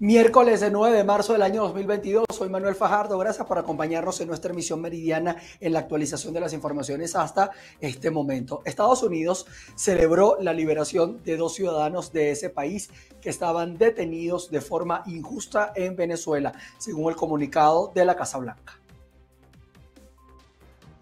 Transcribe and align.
Miércoles 0.00 0.60
de 0.60 0.70
9 0.70 0.96
de 0.96 1.02
marzo 1.02 1.32
del 1.32 1.42
año 1.42 1.62
2022, 1.62 2.26
soy 2.32 2.48
Manuel 2.48 2.76
Fajardo, 2.76 3.18
gracias 3.18 3.44
por 3.48 3.58
acompañarnos 3.58 4.20
en 4.20 4.28
nuestra 4.28 4.52
emisión 4.52 4.80
meridiana 4.80 5.34
en 5.58 5.72
la 5.72 5.80
actualización 5.80 6.32
de 6.32 6.38
las 6.38 6.52
informaciones 6.52 7.16
hasta 7.16 7.50
este 7.80 8.12
momento. 8.12 8.62
Estados 8.64 9.02
Unidos 9.02 9.46
celebró 9.74 10.36
la 10.40 10.52
liberación 10.52 11.20
de 11.24 11.36
dos 11.36 11.54
ciudadanos 11.54 12.12
de 12.12 12.30
ese 12.30 12.48
país 12.48 12.90
que 13.20 13.30
estaban 13.30 13.76
detenidos 13.76 14.52
de 14.52 14.60
forma 14.60 15.02
injusta 15.06 15.72
en 15.74 15.96
Venezuela, 15.96 16.52
según 16.78 17.10
el 17.10 17.16
comunicado 17.16 17.90
de 17.92 18.04
la 18.04 18.14
Casa 18.14 18.38
Blanca. 18.38 18.78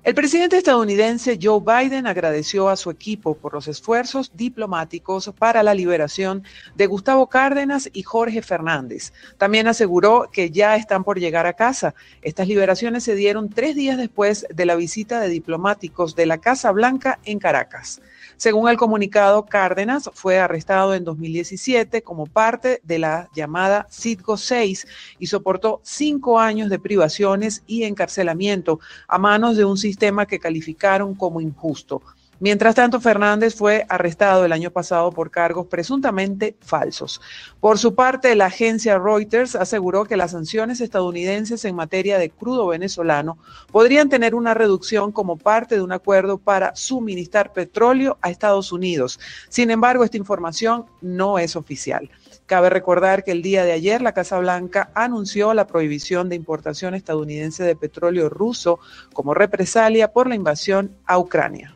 El 0.07 0.15
presidente 0.15 0.57
estadounidense 0.57 1.37
Joe 1.43 1.61
Biden 1.61 2.07
agradeció 2.07 2.69
a 2.69 2.77
su 2.77 2.91
equipo 2.91 3.35
por 3.35 3.55
los 3.55 3.67
esfuerzos 3.67 4.31
diplomáticos 4.37 5.33
para 5.37 5.65
la 5.65 5.75
liberación 5.75 6.45
de 6.77 6.87
Gustavo 6.87 7.27
Cárdenas 7.27 7.91
y 7.93 8.05
Jorge 8.05 8.41
Fernández. 8.41 9.13
También 9.37 9.67
aseguró 9.67 10.31
que 10.33 10.53
ya 10.53 10.77
están 10.77 11.03
por 11.03 11.19
llegar 11.19 11.49
a 11.49 11.55
casa. 11.55 11.97
Estas 12.23 12.47
liberaciones 12.47 13.03
se 13.03 13.17
dieron 13.17 13.51
tres 13.51 13.75
días 13.75 13.99
después 13.99 14.47
de 14.49 14.65
la 14.65 14.77
visita 14.77 15.19
de 15.19 15.29
diplomáticos 15.29 16.15
de 16.15 16.27
la 16.27 16.39
Casa 16.39 16.71
Blanca 16.71 17.19
en 17.25 17.41
Caracas. 17.41 18.01
Según 18.37 18.69
el 18.69 18.77
comunicado, 18.77 19.47
Cárdenas 19.47 20.11
fue 20.13 20.39
arrestado 20.39 20.95
en 20.95 21.05
2017 21.05 22.03
como 22.03 22.27
parte 22.27 22.81
de 22.85 22.99
la 22.99 23.31
llamada 23.35 23.87
Citgo 23.91 24.37
6 24.37 24.87
y 25.19 25.27
soportó 25.27 25.81
cinco 25.83 26.39
años 26.39 26.69
de 26.69 26.79
privaciones 26.79 27.63
y 27.67 27.85
encarcelamiento 27.85 28.79
a 29.09 29.17
manos 29.17 29.57
de 29.57 29.65
un 29.65 29.79
sistema 29.79 30.27
que 30.27 30.39
calificaron 30.39 31.15
como 31.15 31.41
injusto. 31.41 32.03
Mientras 32.39 32.75
tanto, 32.75 33.01
Fernández 33.01 33.55
fue 33.55 33.87
arrestado 33.89 34.45
el 34.45 34.53
año 34.53 34.71
pasado 34.71 35.11
por 35.11 35.31
cargos 35.31 35.69
presuntamente 35.69 36.55
falsos. 36.61 37.21
Por 37.61 37.79
su 37.79 37.95
parte, 37.95 38.35
la 38.35 38.47
agencia 38.47 38.99
Reuters 38.99 39.57
aseguró 39.57 40.05
que 40.05 40.19
las 40.19 40.33
sanciones 40.33 40.83
estadounidenses 40.83 41.65
en 41.65 41.75
materia 41.75 42.19
de 42.19 42.29
crudo 42.29 42.67
venezolano 42.67 43.39
podrían 43.73 44.11
tener 44.11 44.35
una 44.35 44.53
reducción 44.53 45.13
como 45.13 45.39
parte 45.39 45.77
de 45.77 45.83
un 45.83 45.93
acuerdo 45.93 46.37
para 46.37 46.77
suministrar 46.77 47.55
petróleo 47.55 48.19
a 48.21 48.29
Estados 48.29 48.71
Unidos. 48.71 49.19
Sin 49.49 49.71
embargo, 49.71 50.05
esta 50.05 50.19
información 50.19 50.85
no 51.01 51.39
es 51.39 51.57
oficial. 51.57 52.11
Cabe 52.45 52.69
recordar 52.69 53.25
que 53.25 53.33
el 53.33 53.41
día 53.41 53.65
de 53.65 53.73
ayer 53.73 54.03
la 54.03 54.13
Casa 54.13 54.39
Blanca 54.39 54.91
anunció 54.95 55.55
la 55.55 55.67
prohibición 55.67 56.29
de 56.29 56.37
importación 56.37 56.95
estadounidense 56.95 57.65
de 57.65 57.77
petróleo 57.77 58.29
ruso 58.29 58.79
como 59.15 59.33
represalia 59.33 60.13
por 60.13 60.29
la 60.29 60.35
invasión 60.35 60.95
a 61.07 61.19
Ucrania. 61.19 61.76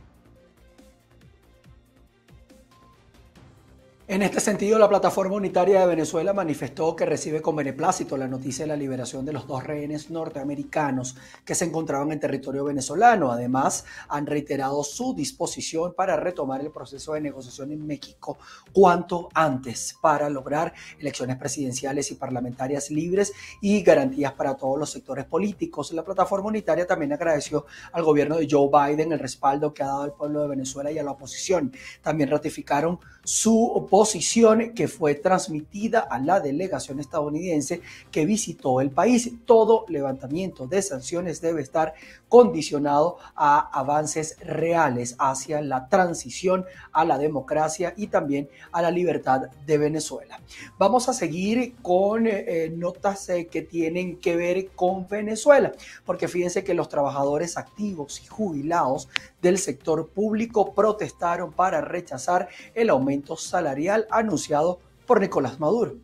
En 4.10 4.22
este 4.22 4.40
sentido, 4.40 4.76
la 4.76 4.88
plataforma 4.88 5.36
unitaria 5.36 5.78
de 5.78 5.86
Venezuela 5.86 6.32
manifestó 6.32 6.96
que 6.96 7.06
recibe 7.06 7.40
con 7.40 7.54
beneplácito 7.54 8.16
la 8.16 8.26
noticia 8.26 8.64
de 8.64 8.70
la 8.70 8.76
liberación 8.76 9.24
de 9.24 9.32
los 9.32 9.46
dos 9.46 9.62
rehenes 9.62 10.10
norteamericanos 10.10 11.14
que 11.44 11.54
se 11.54 11.66
encontraban 11.66 12.10
en 12.10 12.18
territorio 12.18 12.64
venezolano. 12.64 13.30
Además, 13.30 13.84
han 14.08 14.26
reiterado 14.26 14.82
su 14.82 15.14
disposición 15.14 15.94
para 15.94 16.16
retomar 16.16 16.60
el 16.60 16.72
proceso 16.72 17.12
de 17.12 17.20
negociación 17.20 17.70
en 17.70 17.86
México 17.86 18.36
cuanto 18.72 19.28
antes 19.32 19.96
para 20.00 20.28
lograr 20.28 20.74
elecciones 20.98 21.36
presidenciales 21.36 22.10
y 22.10 22.16
parlamentarias 22.16 22.90
libres 22.90 23.32
y 23.60 23.80
garantías 23.80 24.32
para 24.32 24.56
todos 24.56 24.76
los 24.76 24.90
sectores 24.90 25.26
políticos. 25.26 25.92
La 25.92 26.02
plataforma 26.02 26.48
unitaria 26.48 26.84
también 26.84 27.12
agradeció 27.12 27.64
al 27.92 28.02
gobierno 28.02 28.38
de 28.38 28.48
Joe 28.50 28.70
Biden 28.72 29.12
el 29.12 29.20
respaldo 29.20 29.72
que 29.72 29.84
ha 29.84 29.86
dado 29.86 30.02
al 30.02 30.14
pueblo 30.14 30.42
de 30.42 30.48
Venezuela 30.48 30.90
y 30.90 30.98
a 30.98 31.04
la 31.04 31.12
oposición. 31.12 31.72
También 32.02 32.28
ratificaron 32.28 32.98
su 33.22 33.86
posición 34.00 34.72
que 34.72 34.88
fue 34.88 35.14
transmitida 35.14 36.00
a 36.00 36.18
la 36.18 36.40
delegación 36.40 37.00
estadounidense 37.00 37.82
que 38.10 38.24
visitó 38.24 38.80
el 38.80 38.88
país. 38.88 39.30
Todo 39.44 39.84
levantamiento 39.88 40.66
de 40.66 40.80
sanciones 40.80 41.42
debe 41.42 41.60
estar 41.60 41.92
condicionado 42.26 43.18
a 43.36 43.58
avances 43.78 44.38
reales 44.40 45.16
hacia 45.18 45.60
la 45.60 45.86
transición 45.88 46.64
a 46.92 47.04
la 47.04 47.18
democracia 47.18 47.92
y 47.94 48.06
también 48.06 48.48
a 48.72 48.80
la 48.80 48.90
libertad 48.90 49.50
de 49.66 49.76
Venezuela. 49.76 50.40
Vamos 50.78 51.10
a 51.10 51.12
seguir 51.12 51.74
con 51.82 52.26
eh, 52.26 52.72
notas 52.74 53.28
eh, 53.28 53.48
que 53.48 53.60
tienen 53.60 54.16
que 54.16 54.34
ver 54.34 54.68
con 54.68 55.08
Venezuela, 55.08 55.72
porque 56.06 56.26
fíjense 56.26 56.64
que 56.64 56.72
los 56.72 56.88
trabajadores 56.88 57.58
activos 57.58 58.22
y 58.24 58.28
jubilados 58.28 59.08
del 59.42 59.58
sector 59.58 60.08
público 60.08 60.72
protestaron 60.72 61.52
para 61.52 61.82
rechazar 61.82 62.48
el 62.74 62.88
aumento 62.88 63.36
salarial 63.36 63.89
anunciado 64.10 64.80
por 65.06 65.20
Nicolás 65.20 65.58
Maduro. 65.60 65.96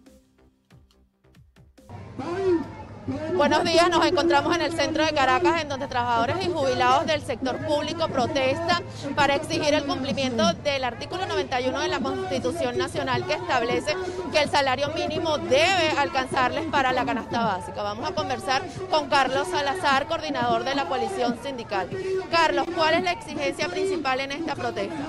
Buenos 3.36 3.62
días, 3.62 3.88
nos 3.88 4.04
encontramos 4.04 4.52
en 4.56 4.62
el 4.62 4.72
centro 4.72 5.04
de 5.04 5.12
Caracas 5.12 5.62
en 5.62 5.68
donde 5.68 5.86
trabajadores 5.86 6.44
y 6.44 6.50
jubilados 6.50 7.06
del 7.06 7.22
sector 7.22 7.56
público 7.64 8.08
protestan 8.08 8.82
para 9.14 9.36
exigir 9.36 9.74
el 9.74 9.84
cumplimiento 9.84 10.54
del 10.54 10.82
artículo 10.82 11.24
91 11.26 11.80
de 11.82 11.88
la 11.88 12.00
Constitución 12.00 12.76
Nacional 12.76 13.24
que 13.24 13.34
establece 13.34 13.94
que 14.32 14.40
el 14.40 14.50
salario 14.50 14.88
mínimo 14.88 15.38
debe 15.38 15.90
alcanzarles 15.96 16.64
para 16.66 16.92
la 16.92 17.04
canasta 17.04 17.44
básica. 17.44 17.80
Vamos 17.82 18.10
a 18.10 18.14
conversar 18.14 18.62
con 18.90 19.08
Carlos 19.08 19.46
Salazar, 19.48 20.08
coordinador 20.08 20.64
de 20.64 20.74
la 20.74 20.86
coalición 20.86 21.38
sindical. 21.44 21.88
Carlos, 22.32 22.66
¿cuál 22.74 22.94
es 22.94 23.04
la 23.04 23.12
exigencia 23.12 23.68
principal 23.68 24.18
en 24.18 24.32
esta 24.32 24.56
protesta? 24.56 25.04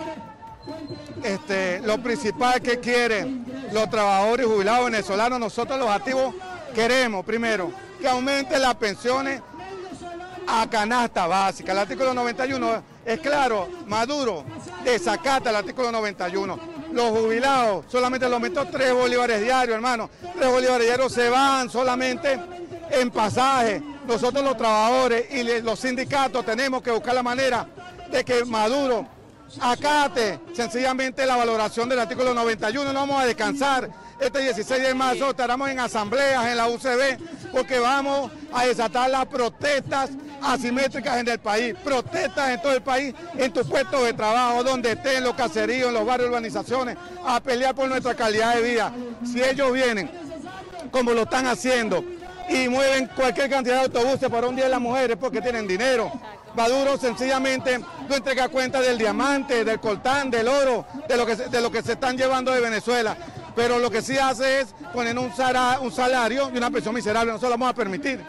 Este, 1.23 1.79
lo 1.81 2.01
principal 2.01 2.61
que 2.61 2.79
quieren 2.79 3.45
los 3.71 3.89
trabajadores 3.89 4.45
jubilados 4.45 4.85
venezolanos, 4.85 5.39
nosotros 5.39 5.79
los 5.79 5.89
activos 5.89 6.33
queremos 6.73 7.25
primero 7.25 7.71
que 7.99 8.07
aumente 8.07 8.57
las 8.59 8.75
pensiones 8.75 9.41
a 10.47 10.69
canasta 10.69 11.27
básica. 11.27 11.73
El 11.73 11.79
artículo 11.79 12.13
91 12.13 12.83
es 13.05 13.19
claro, 13.19 13.67
Maduro 13.87 14.45
desacata 14.83 15.49
el 15.49 15.57
artículo 15.57 15.91
91. 15.91 16.59
Los 16.93 17.09
jubilados 17.09 17.85
solamente 17.89 18.27
lo 18.29 18.35
aumentó 18.35 18.65
3 18.65 18.93
bolívares 18.93 19.41
diarios, 19.41 19.75
hermano. 19.75 20.09
3 20.37 20.51
bolívares 20.51 20.87
diarios 20.87 21.11
se 21.11 21.29
van 21.29 21.69
solamente 21.69 22.39
en 22.91 23.11
pasaje. 23.11 23.83
Nosotros 24.07 24.43
los 24.43 24.55
trabajadores 24.55 25.25
y 25.31 25.61
los 25.61 25.79
sindicatos 25.79 26.45
tenemos 26.45 26.81
que 26.81 26.91
buscar 26.91 27.13
la 27.13 27.23
manera 27.23 27.67
de 28.09 28.23
que 28.23 28.45
Maduro 28.45 29.05
acate 29.59 30.39
sencillamente 30.53 31.25
la 31.25 31.35
valoración 31.35 31.89
del 31.89 31.99
artículo 31.99 32.33
91. 32.33 32.93
No 32.93 32.99
vamos 32.99 33.21
a 33.21 33.25
descansar 33.25 33.89
este 34.19 34.39
16 34.39 34.81
de 34.81 34.93
marzo 34.95 35.29
estaremos 35.29 35.69
en 35.69 35.79
asambleas 35.79 36.47
en 36.47 36.57
la 36.57 36.67
UCB 36.67 37.51
porque 37.51 37.77
vamos 37.77 38.31
a 38.51 38.65
desatar 38.65 39.11
las 39.11 39.27
protestas 39.27 40.09
asimétricas 40.41 41.17
en 41.17 41.27
el 41.27 41.39
país, 41.39 41.75
protestas 41.83 42.49
en 42.49 42.61
todo 42.61 42.73
el 42.73 42.81
país, 42.81 43.13
en 43.37 43.53
tus 43.53 43.67
puestos 43.67 44.03
de 44.03 44.13
trabajo, 44.13 44.63
donde 44.63 44.93
estén, 44.93 45.17
en 45.17 45.23
los 45.23 45.35
caseríos, 45.35 45.89
en 45.89 45.93
los 45.93 46.05
barrios, 46.05 46.29
urbanizaciones, 46.29 46.97
a 47.25 47.39
pelear 47.39 47.75
por 47.75 47.87
nuestra 47.89 48.15
calidad 48.15 48.55
de 48.55 48.61
vida. 48.61 48.91
Si 49.23 49.41
ellos 49.41 49.71
vienen, 49.71 50.09
como 50.91 51.11
lo 51.11 51.23
están 51.23 51.47
haciendo, 51.47 52.03
y 52.49 52.69
mueven 52.69 53.07
cualquier 53.15 53.49
cantidad 53.49 53.75
de 53.75 53.81
autobuses 53.81 54.29
para 54.29 54.47
un 54.47 54.55
día 54.55 54.65
de 54.65 54.71
las 54.71 54.81
mujeres 54.81 55.17
porque 55.19 55.41
tienen 55.41 55.67
dinero. 55.67 56.11
Maduro 56.57 56.97
sencillamente 56.97 57.79
no 57.79 58.15
entrega 58.15 58.49
cuenta 58.49 58.81
del 58.81 58.97
diamante, 58.97 59.63
del 59.63 59.79
coltán, 59.79 60.29
del 60.29 60.49
oro, 60.49 60.85
de 61.07 61.61
lo 61.61 61.71
que 61.71 61.81
se 61.81 61.93
están 61.93 62.17
llevando 62.17 62.51
de 62.51 62.59
Venezuela 62.59 63.15
pero 63.57 63.79
lo 63.79 63.89
que 63.89 64.03
sí 64.03 64.15
hace 64.19 64.61
es 64.61 64.67
poner 64.93 65.17
un, 65.17 65.33
salario 65.35 66.51
y 66.53 66.57
una 66.57 66.69
pensión 66.69 66.93
miserable, 66.93 67.31
no 67.31 67.39
se 67.39 67.45
lo 67.45 67.51
vamos 67.53 67.71
a 67.71 67.73
permitir. 67.73 68.23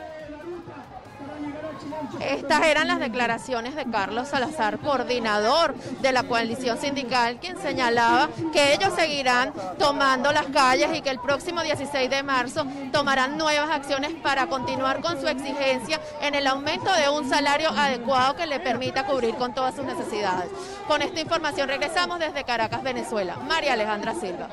Estas 2.21 2.65
eran 2.65 2.89
las 2.89 2.99
declaraciones 2.99 3.75
de 3.75 3.84
Carlos 3.84 4.29
Salazar, 4.29 4.79
coordinador 4.79 5.75
de 6.01 6.12
la 6.12 6.25
coalición 6.25 6.79
sindical, 6.79 7.39
quien 7.41 7.59
señalaba 7.59 8.29
que 8.53 8.75
ellos 8.75 8.93
seguirán 8.95 9.53
tomando 9.79 10.33
las 10.33 10.47
calles 10.47 10.91
y 10.95 11.01
que 11.01 11.11
el 11.11 11.21
próximo 11.21 11.62
16 11.62 12.11
de 12.11 12.23
marzo 12.23 12.67
tomarán 12.93 13.38
nuevas 13.38 13.70
acciones 13.70 14.12
para 14.23 14.47
continuar 14.47 15.00
con 15.00 15.20
su 15.20 15.29
exigencia 15.29 16.00
en 16.20 16.35
el 16.35 16.47
aumento 16.47 16.93
de 16.93 17.09
un 17.09 17.29
salario 17.29 17.70
adecuado 17.70 18.35
que 18.37 18.47
le 18.47 18.61
permita 18.61 19.06
cubrir 19.06 19.35
con 19.37 19.55
todas 19.55 19.75
sus 19.75 19.85
necesidades. 19.85 20.50
Con 20.87 21.03
esta 21.03 21.20
información 21.20 21.69
regresamos 21.69 22.19
desde 22.19 22.44
Caracas, 22.44 22.82
Venezuela. 22.82 23.37
María 23.37 23.75
Alejandra 23.75 24.15
Silva. 24.15 24.49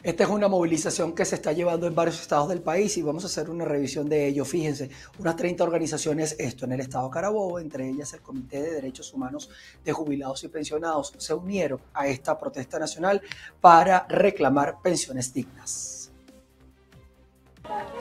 Esta 0.00 0.22
es 0.22 0.30
una 0.30 0.46
movilización 0.46 1.12
que 1.12 1.24
se 1.24 1.34
está 1.34 1.52
llevando 1.52 1.88
en 1.88 1.94
varios 1.96 2.20
estados 2.20 2.48
del 2.48 2.62
país 2.62 2.96
y 2.96 3.02
vamos 3.02 3.24
a 3.24 3.26
hacer 3.26 3.50
una 3.50 3.64
revisión 3.64 4.08
de 4.08 4.28
ello. 4.28 4.44
Fíjense, 4.44 4.90
unas 5.18 5.34
30 5.34 5.64
organizaciones, 5.64 6.36
esto 6.38 6.66
en 6.66 6.72
el 6.72 6.80
estado 6.80 7.10
Carabobo, 7.10 7.58
entre 7.58 7.88
ellas 7.88 8.12
el 8.12 8.20
Comité 8.20 8.62
de 8.62 8.74
Derechos 8.74 9.12
Humanos 9.12 9.50
de 9.84 9.92
Jubilados 9.92 10.44
y 10.44 10.48
Pensionados, 10.48 11.14
se 11.18 11.34
unieron 11.34 11.80
a 11.94 12.06
esta 12.06 12.38
protesta 12.38 12.78
nacional 12.78 13.20
para 13.60 14.06
reclamar 14.08 14.76
pensiones 14.80 15.34
dignas. 15.34 15.87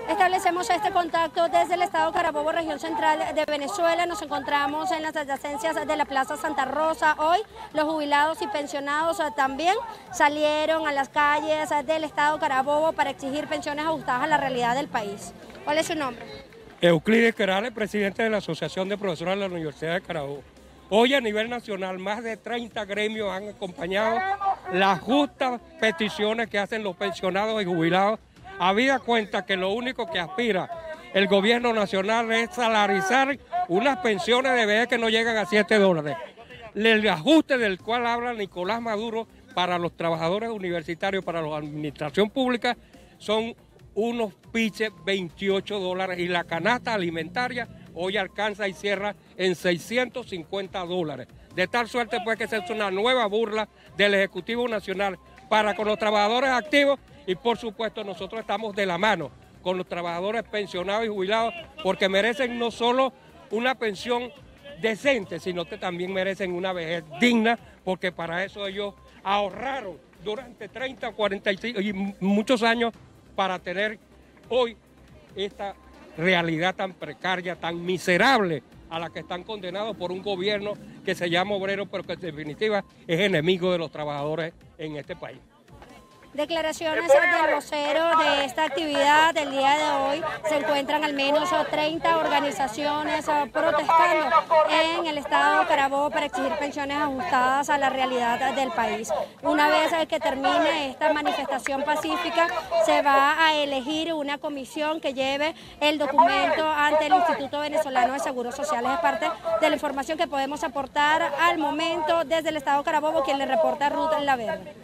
Establecemos 0.09 0.69
este 0.69 0.91
contacto 0.91 1.49
desde 1.49 1.73
el 1.73 1.81
estado 1.81 2.13
Carabobo, 2.13 2.53
región 2.53 2.79
central 2.79 3.35
de 3.35 3.43
Venezuela. 3.45 4.05
Nos 4.05 4.21
encontramos 4.21 4.89
en 4.91 5.03
las 5.03 5.15
adyacencias 5.17 5.75
de 5.85 5.97
la 5.97 6.05
Plaza 6.05 6.37
Santa 6.37 6.63
Rosa. 6.63 7.15
Hoy 7.19 7.39
los 7.73 7.83
jubilados 7.83 8.41
y 8.41 8.47
pensionados 8.47 9.21
también 9.35 9.75
salieron 10.13 10.87
a 10.87 10.93
las 10.93 11.09
calles 11.09 11.69
del 11.85 12.05
estado 12.05 12.39
Carabobo 12.39 12.93
para 12.93 13.09
exigir 13.09 13.47
pensiones 13.47 13.85
ajustadas 13.85 14.23
a 14.23 14.27
la 14.27 14.37
realidad 14.37 14.75
del 14.75 14.87
país. 14.87 15.33
¿Cuál 15.65 15.77
es 15.77 15.87
su 15.87 15.95
nombre? 15.95 16.25
Euclides 16.79 17.35
Querales, 17.35 17.73
presidente 17.73 18.23
de 18.23 18.29
la 18.29 18.37
Asociación 18.37 18.87
de 18.87 18.97
Profesores 18.97 19.33
de 19.33 19.41
la 19.41 19.47
Universidad 19.47 19.95
de 19.95 20.01
Carabobo. 20.01 20.41
Hoy 20.89 21.13
a 21.15 21.19
nivel 21.19 21.49
nacional 21.49 21.99
más 21.99 22.23
de 22.23 22.37
30 22.37 22.85
gremios 22.85 23.29
han 23.29 23.49
acompañado 23.49 24.21
las 24.71 25.01
justas 25.01 25.59
peticiones 25.81 26.47
que 26.47 26.59
hacen 26.59 26.81
los 26.81 26.95
pensionados 26.95 27.61
y 27.61 27.65
jubilados, 27.65 28.19
habida 28.59 28.99
cuenta 28.99 29.45
que 29.45 29.57
lo 29.57 29.71
único 29.71 30.07
que 30.07 30.19
aspira 30.19 30.69
el 31.13 31.27
gobierno 31.27 31.73
nacional 31.73 32.31
es 32.31 32.51
salarizar 32.53 33.37
unas 33.69 33.97
pensiones 33.97 34.55
de 34.55 34.65
vejez 34.65 34.87
que 34.87 34.97
no 34.97 35.09
llegan 35.09 35.37
a 35.37 35.45
7 35.45 35.79
dólares. 35.79 36.17
El 36.75 37.07
ajuste 37.09 37.57
del 37.57 37.79
cual 37.79 38.05
habla 38.05 38.33
Nicolás 38.33 38.81
Maduro 38.81 39.27
para 39.55 39.79
los 39.79 39.95
trabajadores 39.95 40.49
universitarios, 40.49 41.25
para 41.25 41.41
la 41.41 41.57
administración 41.57 42.29
pública, 42.29 42.77
son 43.17 43.55
unos 43.95 44.33
piches 44.51 44.91
28 45.03 45.79
dólares 45.79 46.19
y 46.19 46.27
la 46.27 46.43
canasta 46.43 46.93
alimentaria 46.93 47.67
hoy 47.95 48.17
alcanza 48.17 48.67
y 48.67 48.73
cierra 48.73 49.15
en 49.37 49.55
650 49.55 50.85
dólares. 50.85 51.27
De 51.55 51.67
tal 51.67 51.87
suerte 51.87 52.19
pues 52.23 52.37
que 52.37 52.47
se 52.47 52.57
es 52.57 52.69
una 52.69 52.91
nueva 52.91 53.25
burla 53.25 53.67
del 53.97 54.13
Ejecutivo 54.13 54.67
Nacional 54.67 55.17
para 55.49 55.75
con 55.75 55.87
los 55.87 55.97
trabajadores 55.97 56.49
activos 56.49 56.99
y 57.25 57.35
por 57.35 57.57
supuesto 57.57 58.03
nosotros 58.03 58.41
estamos 58.41 58.75
de 58.75 58.85
la 58.85 58.97
mano 58.97 59.31
con 59.61 59.77
los 59.77 59.87
trabajadores 59.87 60.43
pensionados 60.43 61.05
y 61.05 61.09
jubilados 61.09 61.53
porque 61.83 62.09
merecen 62.09 62.57
no 62.57 62.71
solo 62.71 63.13
una 63.51 63.75
pensión 63.75 64.31
decente, 64.81 65.39
sino 65.39 65.65
que 65.65 65.77
también 65.77 66.13
merecen 66.13 66.53
una 66.53 66.73
vejez 66.73 67.03
digna 67.19 67.57
porque 67.83 68.11
para 68.11 68.43
eso 68.43 68.67
ellos 68.67 68.93
ahorraron 69.23 69.97
durante 70.23 70.67
30, 70.67 71.11
45 71.11 71.81
y 71.81 71.93
muchos 72.19 72.63
años 72.63 72.93
para 73.35 73.59
tener 73.59 73.99
hoy 74.49 74.77
esta 75.35 75.75
realidad 76.17 76.75
tan 76.75 76.93
precaria, 76.93 77.55
tan 77.55 77.83
miserable 77.85 78.63
a 78.89 78.99
la 78.99 79.09
que 79.09 79.19
están 79.19 79.43
condenados 79.43 79.95
por 79.95 80.11
un 80.11 80.21
gobierno 80.21 80.73
que 81.03 81.15
se 81.15 81.29
llama 81.29 81.55
obrero, 81.55 81.85
pero 81.85 82.03
que 82.03 82.13
en 82.13 82.19
definitiva 82.19 82.83
es 83.07 83.19
enemigo 83.19 83.71
de 83.71 83.77
los 83.77 83.91
trabajadores 83.91 84.53
en 84.77 84.95
este 84.95 85.15
país. 85.15 85.39
Declaraciones 86.37 87.07
del 87.07 87.55
vocero 87.55 88.15
de 88.15 88.45
esta 88.45 88.65
actividad 88.65 89.33
del 89.33 89.49
día 89.49 89.75
de 89.75 89.89
hoy. 89.89 90.23
Se 90.47 90.57
encuentran 90.57 91.03
al 91.03 91.13
menos 91.15 91.49
30 91.71 92.15
organizaciones 92.15 93.27
ah, 93.27 93.47
protestando 93.51 94.27
en 94.69 95.07
el 95.07 95.17
estado 95.17 95.67
Carabobo 95.67 96.11
para 96.11 96.27
exigir 96.27 96.51
pensiones 96.59 96.95
ajustadas 96.95 97.71
a 97.71 97.79
la 97.79 97.89
realidad 97.89 98.53
del 98.53 98.69
país. 98.69 99.11
Una 99.41 99.67
vez 99.67 99.91
que 100.07 100.19
termine 100.19 100.91
esta 100.91 101.11
manifestación 101.11 101.81
pacífica, 101.81 102.47
se 102.85 103.01
va 103.01 103.43
a 103.43 103.55
elegir 103.55 104.13
una 104.13 104.37
comisión 104.37 105.01
que 105.01 105.15
lleve 105.15 105.55
el 105.79 105.97
documento 105.97 106.69
ante 106.69 107.07
el 107.07 107.15
Instituto 107.15 107.61
Venezolano 107.61 108.13
de 108.13 108.19
Seguros 108.19 108.53
Sociales. 108.53 108.91
Es 108.93 108.99
parte 108.99 109.27
de 109.59 109.69
la 109.69 109.75
información 109.75 110.19
que 110.19 110.27
podemos 110.27 110.63
aportar 110.63 111.33
al 111.41 111.57
momento 111.57 112.25
desde 112.25 112.49
el 112.49 112.57
estado 112.57 112.83
Carabobo, 112.83 113.23
quien 113.23 113.39
le 113.39 113.47
reporta 113.47 113.89
Ruth 113.89 114.11
Laverde. 114.21 114.75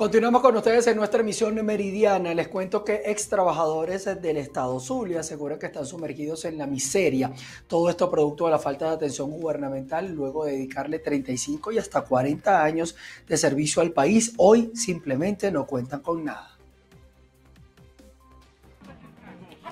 Continuamos 0.00 0.40
con 0.40 0.56
ustedes 0.56 0.86
en 0.86 0.96
nuestra 0.96 1.20
emisión 1.20 1.54
meridiana. 1.62 2.32
Les 2.32 2.48
cuento 2.48 2.82
que 2.82 3.02
ex 3.04 3.28
trabajadores 3.28 4.06
del 4.06 4.38
Estado 4.38 4.80
Zulia 4.80 5.20
aseguran 5.20 5.58
que 5.58 5.66
están 5.66 5.84
sumergidos 5.84 6.46
en 6.46 6.56
la 6.56 6.66
miseria. 6.66 7.30
Todo 7.66 7.90
esto 7.90 8.10
producto 8.10 8.46
de 8.46 8.52
la 8.52 8.58
falta 8.58 8.86
de 8.86 8.94
atención 8.94 9.30
gubernamental 9.30 10.10
luego 10.10 10.46
de 10.46 10.52
dedicarle 10.52 11.00
35 11.00 11.72
y 11.72 11.78
hasta 11.78 12.00
40 12.00 12.64
años 12.64 12.96
de 13.28 13.36
servicio 13.36 13.82
al 13.82 13.92
país. 13.92 14.32
Hoy 14.38 14.72
simplemente 14.74 15.52
no 15.52 15.66
cuentan 15.66 16.00
con 16.00 16.24
nada. 16.24 16.59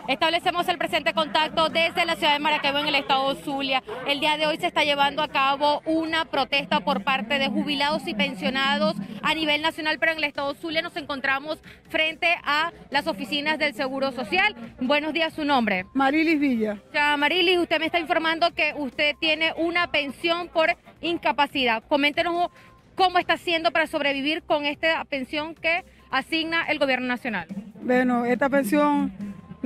Establecemos 0.09 0.67
el 0.71 0.79
presente 0.79 1.13
contacto 1.13 1.69
desde 1.69 2.07
la 2.07 2.17
ciudad 2.17 2.33
de 2.33 2.39
Maracaibo 2.39 2.79
en 2.79 2.87
el 2.87 2.95
estado 2.95 3.35
Zulia. 3.35 3.83
El 4.07 4.21
día 4.21 4.39
de 4.39 4.47
hoy 4.47 4.57
se 4.57 4.67
está 4.67 4.83
llevando 4.83 5.23
a 5.23 5.29
cabo 5.29 5.83
una 5.85 6.25
protesta 6.25 6.81
por 6.81 7.05
parte 7.05 7.39
de 7.39 7.49
jubilados 7.49 8.09
y 8.09 8.15
pensionados 8.15 8.97
a 9.21 9.35
nivel 9.35 9.61
nacional, 9.61 9.99
pero 10.01 10.13
en 10.13 10.19
el 10.19 10.25
estado 10.25 10.55
Zulia 10.55 10.81
nos 10.81 10.97
encontramos 10.97 11.59
frente 11.91 12.39
a 12.43 12.73
las 12.89 13.07
oficinas 13.07 13.59
del 13.59 13.75
Seguro 13.75 14.11
Social. 14.13 14.57
Buenos 14.81 15.13
días, 15.13 15.35
su 15.35 15.45
nombre. 15.45 15.85
Marilis 15.93 16.41
Villa. 16.41 16.79
Ya, 16.95 17.15
Marilis, 17.19 17.59
usted 17.59 17.79
me 17.79 17.85
está 17.85 17.99
informando 17.99 18.55
que 18.55 18.73
usted 18.79 19.15
tiene 19.21 19.53
una 19.59 19.91
pensión 19.91 20.49
por 20.49 20.75
incapacidad. 21.03 21.83
Coméntenos 21.87 22.49
cómo 22.95 23.19
está 23.19 23.35
haciendo 23.35 23.73
para 23.73 23.87
sobrevivir 23.87 24.43
con 24.43 24.65
esta 24.65 25.05
pensión 25.05 25.55
que 25.55 25.85
asigna 26.11 26.65
el 26.65 26.79
gobierno 26.79 27.07
nacional. 27.07 27.47
Bueno, 27.83 28.25
esta 28.25 28.49
pensión 28.49 29.13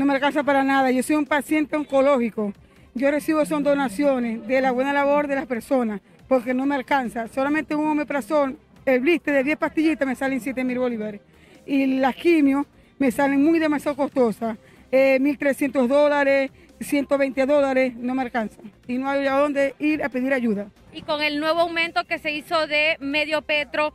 no 0.03 0.07
me 0.07 0.15
alcanza 0.15 0.43
para 0.43 0.65
nada. 0.65 0.91
Yo 0.91 1.01
soy 1.05 1.15
un 1.15 1.27
paciente 1.27 1.77
oncológico. 1.77 2.53
Yo 2.93 3.09
recibo 3.13 3.47
son 3.47 3.63
donaciones 3.63 4.45
de 4.49 4.61
la 4.61 4.73
buena 4.73 4.93
labor 4.93 5.29
de 5.29 5.37
las 5.37 5.47
personas, 5.47 6.01
porque 6.27 6.53
no 6.55 6.67
me 6.67 6.75
alcanza. 6.75 7.29
Solamente 7.29 7.77
un 7.77 7.87
omeprazol, 7.87 8.59
el 8.85 8.99
blister 8.99 9.33
de 9.33 9.45
10 9.45 9.59
pastillitas 9.59 10.09
me 10.09 10.17
salen 10.17 10.41
7 10.41 10.65
mil 10.65 10.81
bolívares. 10.81 11.21
Y 11.65 11.87
las 12.01 12.17
quimios 12.17 12.67
me 12.99 13.13
salen 13.13 13.45
muy 13.45 13.61
demasiado 13.61 13.97
costosas. 13.97 14.59
1.300 14.91 15.85
eh, 15.85 15.89
dólares, 15.89 16.51
120 16.81 17.47
dólares, 17.47 17.95
no 17.95 18.17
me 18.17 18.23
alcanza. 18.23 18.61
Y 18.89 18.99
no 18.99 19.09
hay 19.09 19.25
a 19.29 19.37
dónde 19.37 19.77
ir 19.79 20.03
a 20.03 20.09
pedir 20.09 20.33
ayuda. 20.33 20.67
¿Y 20.93 21.03
con 21.03 21.23
el 21.23 21.39
nuevo 21.39 21.61
aumento 21.61 22.03
que 22.09 22.19
se 22.19 22.33
hizo 22.33 22.67
de 22.67 22.97
medio 22.99 23.43
petro, 23.43 23.95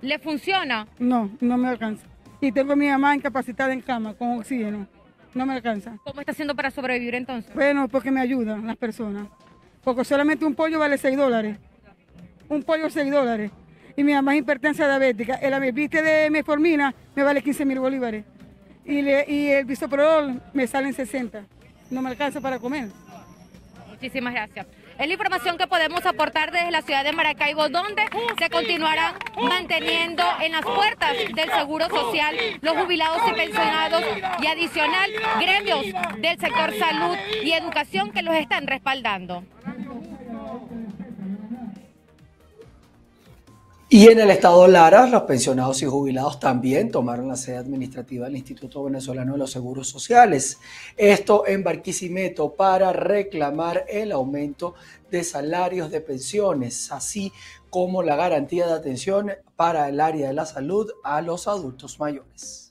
le 0.00 0.18
funciona? 0.18 0.88
No, 0.98 1.30
no 1.40 1.56
me 1.56 1.68
alcanza. 1.68 2.04
Y 2.40 2.50
tengo 2.50 2.72
a 2.72 2.76
mi 2.76 2.88
mamá 2.88 3.14
incapacitada 3.14 3.72
en 3.72 3.80
cama 3.80 4.14
con 4.14 4.36
oxígeno 4.36 4.88
no 5.34 5.46
me 5.46 5.54
alcanza. 5.54 5.96
¿Cómo 6.04 6.20
está 6.20 6.32
haciendo 6.32 6.54
para 6.54 6.70
sobrevivir 6.70 7.14
entonces? 7.14 7.54
Bueno, 7.54 7.88
porque 7.88 8.10
me 8.10 8.20
ayudan 8.20 8.66
las 8.66 8.76
personas. 8.76 9.28
Porque 9.82 10.04
solamente 10.04 10.44
un 10.44 10.54
pollo 10.54 10.78
vale 10.78 10.98
6 10.98 11.16
dólares. 11.16 11.56
Un 12.48 12.62
pollo 12.62 12.90
6 12.90 13.10
dólares. 13.10 13.50
Y 13.96 14.04
mi 14.04 14.12
mamá 14.12 14.34
es 14.34 14.40
hipertensa 14.40 14.86
diabética. 14.86 15.34
El 15.36 15.54
amibiste 15.54 16.02
de 16.02 16.30
meformina 16.30 16.94
me 17.14 17.22
vale 17.22 17.42
15 17.42 17.64
mil 17.64 17.80
bolívares. 17.80 18.24
Y, 18.84 19.00
y 19.00 19.50
el 19.50 19.64
bisoprolol 19.64 20.40
me 20.52 20.66
salen 20.66 20.92
60. 20.92 21.44
No 21.90 22.02
me 22.02 22.10
alcanza 22.10 22.40
para 22.40 22.58
comer. 22.58 22.88
Muchísimas 23.88 24.32
gracias. 24.32 24.66
Es 25.00 25.06
la 25.06 25.14
información 25.14 25.56
que 25.56 25.66
podemos 25.66 26.04
aportar 26.04 26.52
desde 26.52 26.70
la 26.70 26.82
ciudad 26.82 27.04
de 27.04 27.12
Maracaibo, 27.12 27.70
donde 27.70 28.02
se 28.38 28.50
continuarán 28.50 29.14
manteniendo 29.42 30.22
en 30.42 30.52
las 30.52 30.60
puertas 30.60 31.16
del 31.34 31.50
Seguro 31.52 31.88
Social 31.88 32.36
los 32.60 32.76
jubilados 32.76 33.22
y 33.26 33.32
pensionados 33.32 34.04
y 34.42 34.46
adicional 34.46 35.10
gremios 35.40 35.86
del 36.18 36.38
sector 36.38 36.78
salud 36.78 37.16
y 37.42 37.52
educación 37.52 38.12
que 38.12 38.20
los 38.20 38.34
están 38.34 38.66
respaldando. 38.66 39.42
Y 43.92 44.06
en 44.06 44.20
el 44.20 44.30
estado 44.30 44.68
Lara, 44.68 45.08
los 45.08 45.22
pensionados 45.22 45.82
y 45.82 45.86
jubilados 45.86 46.38
también 46.38 46.92
tomaron 46.92 47.26
la 47.26 47.34
sede 47.34 47.56
administrativa 47.56 48.26
del 48.26 48.36
Instituto 48.36 48.84
Venezolano 48.84 49.32
de 49.32 49.38
los 49.38 49.50
Seguros 49.50 49.88
Sociales. 49.88 50.60
Esto 50.96 51.44
en 51.44 51.64
Barquisimeto 51.64 52.54
para 52.54 52.92
reclamar 52.92 53.84
el 53.88 54.12
aumento 54.12 54.74
de 55.10 55.24
salarios 55.24 55.90
de 55.90 56.02
pensiones, 56.02 56.92
así 56.92 57.32
como 57.68 58.04
la 58.04 58.14
garantía 58.14 58.68
de 58.68 58.74
atención 58.74 59.32
para 59.56 59.88
el 59.88 59.98
área 59.98 60.28
de 60.28 60.34
la 60.34 60.46
salud 60.46 60.88
a 61.02 61.20
los 61.20 61.48
adultos 61.48 61.98
mayores. 61.98 62.69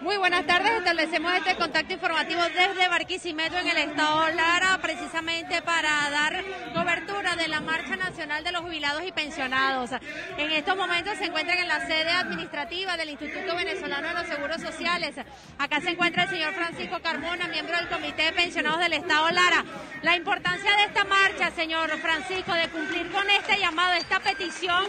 Muy 0.00 0.16
buenas 0.16 0.46
tardes, 0.46 0.72
establecemos 0.78 1.30
este 1.34 1.56
contacto 1.56 1.92
informativo 1.92 2.40
desde 2.42 2.88
Barquisimeto 2.88 3.58
en 3.58 3.68
el 3.68 3.76
estado 3.76 4.30
Lara, 4.30 4.78
precisamente 4.80 5.60
para 5.60 6.08
dar 6.08 6.42
cobertura 6.72 7.36
de 7.36 7.48
la 7.48 7.60
Marcha 7.60 7.96
Nacional 7.96 8.42
de 8.42 8.50
los 8.50 8.62
Jubilados 8.62 9.02
y 9.06 9.12
Pensionados. 9.12 9.90
En 10.38 10.50
estos 10.52 10.74
momentos 10.74 11.18
se 11.18 11.26
encuentran 11.26 11.58
en 11.58 11.68
la 11.68 11.86
sede 11.86 12.10
administrativa 12.12 12.96
del 12.96 13.10
Instituto 13.10 13.54
Venezolano 13.54 14.08
de 14.08 14.14
los 14.14 14.26
Seguros 14.26 14.62
Sociales. 14.62 15.16
Acá 15.58 15.82
se 15.82 15.90
encuentra 15.90 16.22
el 16.22 16.30
señor 16.30 16.54
Francisco 16.54 17.00
Carmona, 17.02 17.46
miembro 17.48 17.76
del 17.76 17.88
Comité 17.88 18.22
de 18.22 18.32
Pensionados 18.32 18.80
del 18.80 18.94
estado 18.94 19.30
Lara. 19.30 19.66
La 20.00 20.16
importancia 20.16 20.76
de 20.76 20.84
esta 20.84 21.04
marcha, 21.04 21.50
señor 21.50 21.90
Francisco, 21.98 22.54
de 22.54 22.68
cumplir 22.70 23.10
con 23.12 23.28
este 23.28 23.58
llamado, 23.58 23.92
esta 23.92 24.18
petición 24.18 24.86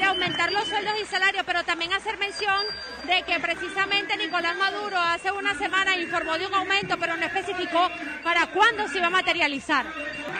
de 0.00 0.06
aumentar 0.06 0.50
los 0.50 0.66
sueldos 0.66 0.94
y 1.00 1.04
salarios, 1.04 1.44
pero 1.46 1.62
también 1.62 1.92
hacer 1.92 2.16
mención 2.16 2.64
de 3.06 3.22
que 3.22 3.38
precisamente 3.38 4.16
Nicolás 4.16 4.56
Maduro 4.56 4.98
hace 4.98 5.30
una 5.30 5.54
semana 5.54 5.94
informó 5.96 6.38
de 6.38 6.46
un 6.46 6.54
aumento, 6.54 6.96
pero 6.98 7.16
no 7.16 7.26
especificó 7.26 7.90
para 8.24 8.46
cuándo 8.46 8.88
se 8.88 8.96
iba 8.96 9.08
a 9.08 9.10
materializar. 9.10 9.84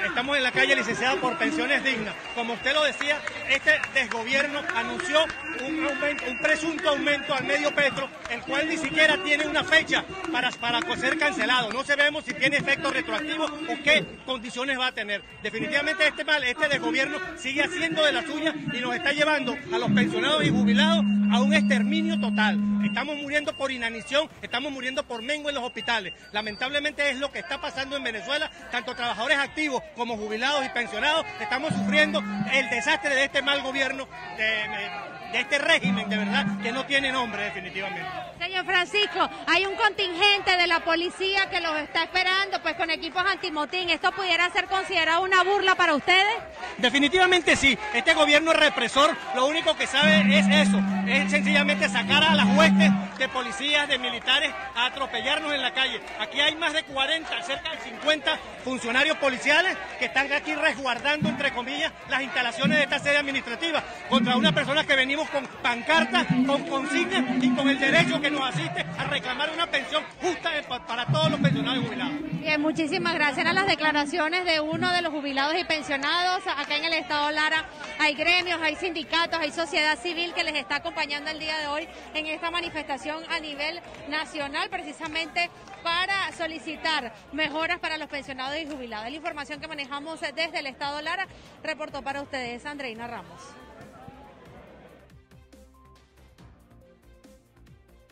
Estamos 0.05 0.37
en 0.37 0.43
la 0.43 0.53
calle 0.53 0.77
licenciada 0.77 1.17
por 1.21 1.37
pensiones 1.39 1.83
dignas. 1.85 2.15
Como 2.35 2.55
usted 2.55 2.75
lo 2.75 2.85
decía, 2.85 3.19
este 3.49 3.81
desgobierno 3.95 4.61
anunció 4.75 5.25
un, 5.67 5.85
un 5.85 6.39
presunto 6.41 6.91
aumento 6.91 7.35
al 7.35 7.45
medio 7.45 7.75
petro, 7.75 8.09
el 8.31 8.41
cual 8.43 8.69
ni 8.69 8.77
siquiera 8.77 9.23
tiene 9.23 9.47
una 9.47 9.65
fecha 9.65 10.05
para, 10.33 10.51
para 10.53 10.81
ser 10.97 11.19
cancelado. 11.19 11.73
No 11.73 11.85
sabemos 11.85 12.25
si 12.25 12.35
tiene 12.35 12.59
efecto 12.59 12.91
retroactivo 12.91 13.45
o 13.45 13.83
qué 13.83 14.05
condiciones 14.27 14.79
va 14.79 14.89
a 14.89 14.93
tener. 14.93 15.23
Definitivamente 15.43 16.07
este 16.07 16.25
mal, 16.25 16.43
este 16.45 16.69
desgobierno 16.69 17.19
sigue 17.37 17.63
haciendo 17.63 18.05
de 18.05 18.13
la 18.13 18.23
suya 18.23 18.55
y 18.73 18.81
nos 18.81 18.95
está 18.95 19.13
llevando 19.13 19.57
a 19.73 19.79
los 19.79 19.91
pensionados 19.91 20.45
y 20.45 20.51
jubilados 20.51 21.05
a 21.33 21.41
un 21.41 21.55
exterminio 21.55 22.19
total. 22.19 22.59
Estamos 22.85 23.17
muriendo 23.17 23.55
por 23.55 23.71
inanición, 23.71 24.29
estamos 24.43 24.73
muriendo 24.73 25.05
por 25.05 25.23
mengo 25.23 25.49
en 25.49 25.55
los 25.55 25.65
hospitales. 25.65 26.13
Lamentablemente 26.33 27.09
es 27.11 27.19
lo 27.19 27.31
que 27.31 27.39
está 27.39 27.61
pasando 27.61 27.97
en 27.97 28.03
Venezuela, 28.03 28.51
tanto 28.71 28.95
trabajadores 28.95 29.39
activos 29.39 29.83
como 29.97 30.17
jubilados 30.17 30.65
y 30.65 30.69
pensionados 30.71 31.27
estamos 31.41 31.73
sufriendo 31.75 32.23
el 32.53 32.71
desastre 32.71 33.15
de 33.15 33.25
este 33.25 33.43
mal 33.43 33.63
gobierno 33.63 34.09
de 34.37 35.41
este 35.41 35.59
régimen, 35.59 36.09
de 36.09 36.17
verdad, 36.17 36.45
que 36.61 36.73
no 36.73 36.85
tiene 36.87 37.13
nombre 37.13 37.45
definitivamente. 37.45 38.05
Señor 38.39 38.65
Francisco, 38.65 39.29
hay 39.47 39.65
un 39.65 39.77
contingente 39.77 40.57
de 40.57 40.67
la 40.67 40.81
policía 40.81 41.49
que 41.51 41.61
los 41.61 41.77
está 41.79 42.03
esperando, 42.03 42.61
pues 42.63 42.75
con 42.75 42.91
equipos 42.91 43.23
antimotín. 43.25 43.91
¿Esto 43.91 44.11
pudiera 44.13 44.51
ser 44.51 44.67
considerado 44.67 45.23
una 45.23 45.45
burla 45.45 45.75
para 45.77 45.95
ustedes? 45.95 46.35
Definitivamente 46.79 47.55
sí. 47.55 47.79
Este 47.95 48.15
gobierno 48.15 48.53
represor 48.53 49.17
lo 49.35 49.47
único 49.47 49.77
que 49.77 49.87
sabe 49.87 50.25
es 50.37 50.47
eso, 50.69 50.81
es 51.07 51.31
sencillamente 51.31 51.89
sacar 51.89 52.25
a 52.25 52.35
las 52.35 52.47
huestes 52.57 52.91
de 53.19 53.29
policías, 53.29 53.87
de 53.89 53.99
militares, 53.99 54.53
a 54.75 54.87
atropellarnos 54.87 55.53
en 55.53 55.63
la 55.63 55.73
calle. 55.73 56.01
Aquí 56.19 56.41
hay 56.41 56.57
más 56.57 56.73
de 56.73 56.83
40, 56.85 57.43
cerca 57.43 57.71
de 57.71 57.79
50 57.79 58.39
funcionarios 58.65 59.17
policiales 59.19 59.77
que 59.99 60.07
están 60.07 60.33
aquí 60.33 60.55
resguardando, 60.55 61.29
entre 61.29 61.53
comillas, 61.53 61.93
las 62.09 62.23
instalaciones 62.23 62.79
de 62.79 62.85
esta 62.85 62.99
sede 62.99 63.19
administrativa 63.19 63.83
contra 64.09 64.37
una 64.37 64.53
persona 64.53 64.85
que 64.85 64.97
venimos 64.97 65.29
con 65.31 65.47
pancartas, 65.63 66.27
con 66.47 66.65
consignas 66.65 67.25
y 67.43 67.51
con 67.51 67.69
el 67.69 67.79
derecho 67.79 68.21
que 68.21 68.31
nos 68.31 68.49
asiste 68.49 68.85
a 68.99 69.05
reclamar 69.05 69.51
una 69.51 69.67
pensión 69.67 70.03
justa 70.21 70.51
para 70.87 71.07
todos 71.07 71.31
los 71.31 71.41
pensionados 71.41 71.83
y 71.83 71.87
jubilados. 71.87 72.15
Bien, 72.41 72.61
muchísimas 72.61 73.15
gracias. 73.15 73.39
Eran 73.39 73.55
las 73.55 73.67
declaraciones 73.67 74.45
de 74.45 74.61
uno 74.61 74.93
de 74.93 75.03
los 75.03 75.13
jubilados 75.13 75.55
y 75.59 75.65
pensionados. 75.65 76.43
Acá 76.47 76.77
en 76.77 76.85
el 76.85 76.95
estado 76.95 77.31
Lara 77.31 77.67
hay 77.99 78.15
gremios, 78.15 78.61
hay 78.63 78.77
sindicatos, 78.77 79.39
hay 79.39 79.51
sociedad 79.51 79.99
civil 79.99 80.33
que 80.33 80.45
les 80.45 80.55
está 80.55 80.77
acompañando 80.77 81.31
el 81.31 81.39
día 81.39 81.59
de 81.59 81.67
hoy 81.67 81.89
en 82.15 82.27
esta 82.27 82.51
manifestación 82.51 83.23
a 83.31 83.41
nivel 83.41 83.81
nacional, 84.09 84.71
precisamente 84.71 85.51
para 85.83 86.33
solicitar 86.33 87.13
mejoras 87.33 87.79
para 87.79 87.99
los 87.99 88.09
pensionados 88.09 88.59
y 88.59 88.67
jubilados. 88.67 89.11
La 89.11 89.17
información 89.17 89.61
que 89.61 89.69
manejamos 89.71 90.21
desde 90.21 90.59
el 90.59 90.67
estado 90.67 91.01
Lara 91.01 91.29
reportó 91.63 92.03
para 92.03 92.23
ustedes 92.23 92.67
Andreina 92.67 93.07
Ramos. 93.07 93.41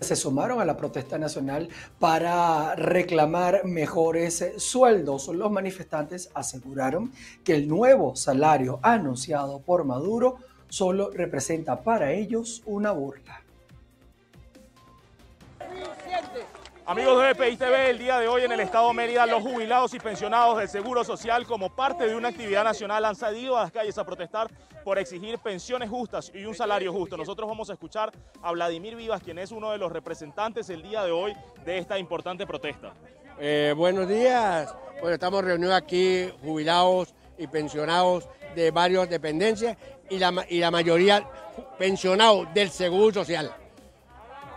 se 0.00 0.14
sumaron 0.14 0.60
a 0.60 0.64
la 0.64 0.76
protesta 0.76 1.18
nacional 1.18 1.68
para 1.98 2.76
reclamar 2.76 3.64
mejores 3.64 4.52
sueldos. 4.58 5.26
Los 5.26 5.50
manifestantes 5.50 6.30
aseguraron 6.34 7.12
que 7.42 7.56
el 7.56 7.66
nuevo 7.66 8.14
salario 8.14 8.78
anunciado 8.84 9.58
por 9.58 9.84
Maduro 9.84 10.36
solo 10.68 11.10
representa 11.10 11.82
para 11.82 12.12
ellos 12.12 12.62
una 12.64 12.92
burla. 12.92 13.42
Amigos 16.88 17.22
de 17.22 17.34
BPI 17.34 17.56
TV, 17.58 17.90
el 17.90 17.98
día 17.98 18.18
de 18.18 18.28
hoy 18.28 18.44
en 18.44 18.52
el 18.52 18.60
Estado 18.60 18.88
de 18.88 18.94
Mérida, 18.94 19.26
los 19.26 19.42
jubilados 19.42 19.92
y 19.92 19.98
pensionados 19.98 20.56
del 20.56 20.70
Seguro 20.70 21.04
Social, 21.04 21.46
como 21.46 21.68
parte 21.68 22.08
de 22.08 22.16
una 22.16 22.28
actividad 22.28 22.64
nacional, 22.64 23.04
han 23.04 23.14
salido 23.14 23.58
a 23.58 23.64
las 23.64 23.72
calles 23.72 23.98
a 23.98 24.04
protestar 24.04 24.48
por 24.84 24.98
exigir 24.98 25.38
pensiones 25.38 25.90
justas 25.90 26.32
y 26.34 26.46
un 26.46 26.54
salario 26.54 26.90
justo. 26.90 27.18
Nosotros 27.18 27.46
vamos 27.46 27.68
a 27.68 27.74
escuchar 27.74 28.10
a 28.40 28.52
Vladimir 28.52 28.96
Vivas, 28.96 29.22
quien 29.22 29.38
es 29.38 29.52
uno 29.52 29.70
de 29.70 29.76
los 29.76 29.92
representantes 29.92 30.70
el 30.70 30.80
día 30.80 31.04
de 31.04 31.10
hoy 31.10 31.34
de 31.62 31.76
esta 31.76 31.98
importante 31.98 32.46
protesta. 32.46 32.94
Eh, 33.38 33.74
buenos 33.76 34.08
días. 34.08 34.74
Bueno, 35.02 35.12
estamos 35.12 35.44
reunidos 35.44 35.74
aquí 35.74 36.32
jubilados 36.40 37.14
y 37.36 37.48
pensionados 37.48 38.26
de 38.54 38.70
varias 38.70 39.10
dependencias 39.10 39.76
y 40.08 40.18
la, 40.18 40.46
y 40.48 40.58
la 40.58 40.70
mayoría 40.70 41.28
pensionados 41.76 42.48
del 42.54 42.70
Seguro 42.70 43.12
Social 43.12 43.54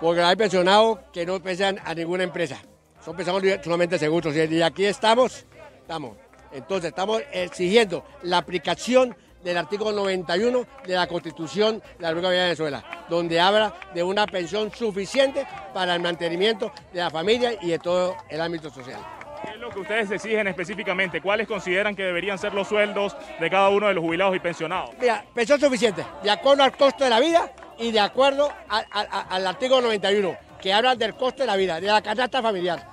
porque 0.02 0.22
hay 0.22 0.36
pensionados 0.36 1.00
que 1.14 1.26
no 1.26 1.40
pesan 1.40 1.80
a 1.86 1.94
ninguna 1.94 2.24
empresa, 2.24 2.58
son 3.06 3.16
pensados 3.16 3.44
solamente 3.64 3.98
seguros. 4.00 4.36
Y 4.36 4.62
aquí 4.62 4.86
estamos, 4.86 5.46
estamos. 5.80 6.18
Entonces 6.52 6.90
estamos 6.90 7.22
exigiendo 7.32 8.04
la 8.24 8.40
aplicación 8.40 9.16
del 9.44 9.58
artículo 9.58 9.92
91 9.92 10.66
de 10.86 10.94
la 10.94 11.08
Constitución 11.08 11.80
de 11.80 12.02
la 12.02 12.10
República 12.10 12.32
de 12.32 12.42
Venezuela, 12.42 13.06
donde 13.10 13.40
habla 13.40 13.74
de 13.94 14.04
una 14.04 14.26
pensión 14.26 14.72
suficiente 14.72 15.48
para 15.74 15.96
el 15.96 16.02
mantenimiento 16.02 16.72
de 16.92 17.00
la 17.00 17.10
familia 17.10 17.54
y 17.62 17.70
de 17.70 17.80
todo 17.80 18.16
el 18.30 18.42
ámbito 18.42 18.70
social. 18.70 19.00
¿Qué 19.44 19.52
es 19.52 19.58
lo 19.58 19.70
que 19.70 19.80
ustedes 19.80 20.12
exigen 20.12 20.48
específicamente? 20.48 21.22
¿Cuáles 21.22 21.48
consideran 21.48 21.96
que 21.96 22.04
deberían 22.04 22.38
ser 22.38 22.54
los 22.54 22.68
sueldos 22.68 23.16
de 23.40 23.50
cada 23.50 23.70
uno 23.70 23.88
de 23.88 23.96
los 23.96 24.04
jubilados 24.04 24.36
y 24.36 24.40
pensionados? 24.40 24.92
Mira, 25.00 25.26
pensión 25.34 25.60
suficiente, 25.60 26.06
de 26.22 26.30
acuerdo 26.30 26.64
al 26.64 26.76
costo 26.76 27.04
de 27.04 27.10
la 27.10 27.20
vida 27.20 27.52
y 27.78 27.92
de 27.92 28.00
acuerdo 28.00 28.52
al 28.70 29.48
artículo 29.48 29.82
91, 29.82 30.38
que 30.62 30.74
habla 30.74 30.96
del 30.96 31.16
costo 31.16 31.44
de 31.44 31.48
la 31.48 31.56
vida, 31.56 31.80
de 31.80 31.88
la 31.88 32.02
canasta 32.02 32.42
familiar. 32.42 32.88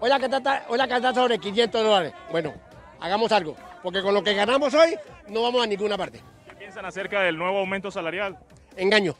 Hoy 0.00 0.08
la 0.08 0.20
canasta, 0.20 0.64
hoy 0.68 0.78
la 0.78 0.86
canasta 0.86 1.20
sobre 1.20 1.38
500 1.38 1.82
dólares. 1.82 2.12
Bueno, 2.30 2.54
hagamos 3.00 3.32
algo, 3.32 3.56
porque 3.82 4.00
con 4.02 4.14
lo 4.14 4.22
que 4.22 4.34
ganamos 4.34 4.72
hoy 4.74 4.94
no 5.28 5.42
vamos 5.42 5.62
a 5.62 5.66
ninguna 5.66 5.96
parte. 5.96 6.22
¿Qué 6.48 6.54
piensan 6.54 6.84
acerca 6.84 7.22
del 7.22 7.36
nuevo 7.36 7.58
aumento 7.58 7.90
salarial? 7.90 8.38
Engaño, 8.76 9.14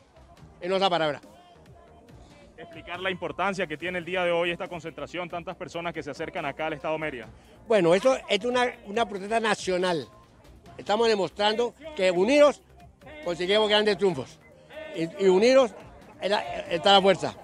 en 0.61 0.73
otra 0.73 0.89
palabra. 0.89 1.21
Explicar 2.57 3.01
la 3.01 3.11
importancia 3.11 3.67
que 3.67 3.77
tiene 3.77 3.99
el 3.99 4.05
día 4.05 4.25
de 4.25 4.33
hoy 4.33 4.51
esta 4.51 4.69
concentración, 4.69 5.29
tantas 5.29 5.57
personas 5.57 5.93
que 5.93 6.03
se 6.03 6.11
acercan 6.11 6.45
acá 6.45 6.67
al 6.67 6.75
Estado 6.75 6.97
Mérida. 6.99 7.29
Bueno, 7.67 7.95
eso 7.95 8.17
es 8.29 8.45
una, 8.45 8.67
una 8.87 9.09
protesta 9.09 9.41
nacional. 9.41 10.07
Estamos 10.77 11.09
demostrando 11.09 11.75
que 11.97 12.11
unidos 12.11 12.63
conseguimos 13.25 13.69
grandes 13.69 13.97
triunfos 13.97 14.39
y, 14.95 15.27
unidos 15.27 15.73
está 16.21 16.93
la 16.93 17.03
fuerza. 17.03 17.35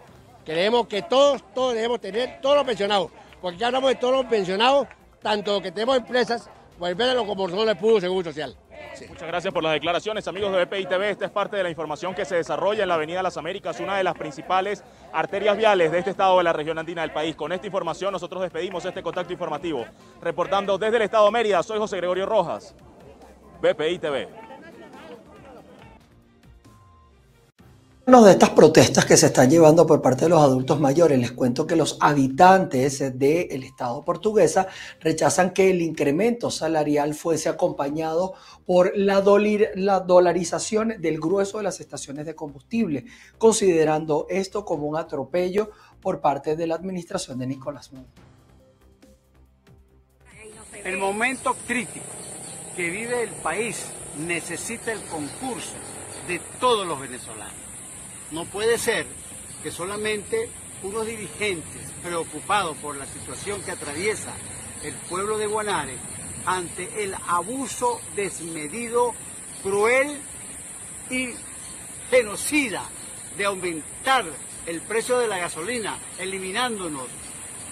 Creemos 0.44 0.86
que 0.86 1.02
todos, 1.02 1.42
todos 1.54 1.74
debemos 1.74 2.00
tener, 2.00 2.40
todos 2.40 2.56
los 2.56 2.64
pensionados, 2.64 3.10
porque 3.40 3.58
ya 3.58 3.66
hablamos 3.66 3.90
de 3.90 3.96
todos 3.96 4.14
los 4.14 4.26
pensionados, 4.26 4.86
tanto 5.22 5.60
que 5.62 5.72
tenemos 5.72 5.96
empresas, 5.96 6.50
pues 6.78 6.94
como 6.94 7.48
nosotros 7.48 7.68
el 7.68 7.76
Puro 7.76 8.00
Seguro 8.00 8.24
Social. 8.24 8.56
Muchas 9.08 9.26
gracias 9.26 9.52
por 9.52 9.62
las 9.62 9.72
declaraciones, 9.72 10.28
amigos 10.28 10.52
de 10.52 10.64
BPI 10.64 10.86
TV. 10.86 11.10
Esta 11.10 11.24
es 11.24 11.30
parte 11.30 11.56
de 11.56 11.62
la 11.62 11.70
información 11.70 12.14
que 12.14 12.24
se 12.24 12.36
desarrolla 12.36 12.82
en 12.82 12.88
la 12.88 12.94
Avenida 12.94 13.22
Las 13.22 13.36
Américas, 13.36 13.80
una 13.80 13.96
de 13.96 14.04
las 14.04 14.14
principales 14.14 14.84
arterias 15.12 15.56
viales 15.56 15.90
de 15.90 15.98
este 15.98 16.10
estado 16.10 16.38
de 16.38 16.44
la 16.44 16.52
región 16.52 16.78
andina 16.78 17.02
del 17.02 17.10
país. 17.10 17.34
Con 17.34 17.52
esta 17.52 17.66
información 17.66 18.12
nosotros 18.12 18.42
despedimos 18.42 18.84
este 18.84 19.02
contacto 19.02 19.32
informativo. 19.32 19.84
Reportando 20.22 20.78
desde 20.78 20.96
el 20.96 21.02
estado 21.02 21.26
de 21.26 21.32
Mérida, 21.32 21.62
soy 21.62 21.78
José 21.78 21.96
Gregorio 21.96 22.26
Rojas, 22.26 22.74
BPI 23.60 23.98
TV. 23.98 24.43
De 28.06 28.30
estas 28.30 28.50
protestas 28.50 29.06
que 29.06 29.16
se 29.16 29.26
están 29.26 29.50
llevando 29.50 29.86
por 29.86 30.02
parte 30.02 30.26
de 30.26 30.28
los 30.28 30.40
adultos 30.40 30.78
mayores, 30.78 31.18
les 31.18 31.32
cuento 31.32 31.66
que 31.66 31.74
los 31.74 31.96
habitantes 32.00 33.18
del 33.18 33.64
Estado 33.64 34.04
portuguesa 34.04 34.68
rechazan 35.00 35.52
que 35.52 35.70
el 35.70 35.80
incremento 35.80 36.50
salarial 36.50 37.14
fuese 37.14 37.48
acompañado 37.48 38.34
por 38.66 38.92
la, 38.94 39.24
la 39.74 40.00
dolarización 40.00 40.94
del 41.00 41.18
grueso 41.18 41.58
de 41.58 41.64
las 41.64 41.80
estaciones 41.80 42.26
de 42.26 42.34
combustible, 42.34 43.06
considerando 43.38 44.26
esto 44.28 44.64
como 44.64 44.86
un 44.86 44.96
atropello 44.96 45.70
por 46.00 46.20
parte 46.20 46.56
de 46.56 46.66
la 46.66 46.74
administración 46.74 47.38
de 47.38 47.46
Nicolás 47.46 47.92
Maduro. 47.92 48.12
El 50.84 50.98
momento 50.98 51.56
crítico 51.66 52.04
que 52.76 52.90
vive 52.90 53.22
el 53.22 53.30
país 53.30 53.86
necesita 54.18 54.92
el 54.92 55.00
concurso 55.04 55.72
de 56.28 56.40
todos 56.60 56.86
los 56.86 57.00
venezolanos 57.00 57.63
no 58.30 58.44
puede 58.46 58.78
ser 58.78 59.06
que 59.62 59.70
solamente 59.70 60.48
unos 60.82 61.06
dirigentes 61.06 61.90
preocupados 62.02 62.76
por 62.78 62.96
la 62.96 63.06
situación 63.06 63.62
que 63.62 63.70
atraviesa 63.70 64.32
el 64.82 64.94
pueblo 64.94 65.38
de 65.38 65.46
Guanare 65.46 65.96
ante 66.44 67.02
el 67.02 67.14
abuso 67.26 68.00
desmedido, 68.14 69.14
cruel 69.62 70.18
y 71.10 71.30
genocida 72.10 72.84
de 73.36 73.44
aumentar 73.46 74.26
el 74.66 74.80
precio 74.82 75.18
de 75.18 75.28
la 75.28 75.38
gasolina, 75.38 75.96
eliminándonos 76.18 77.06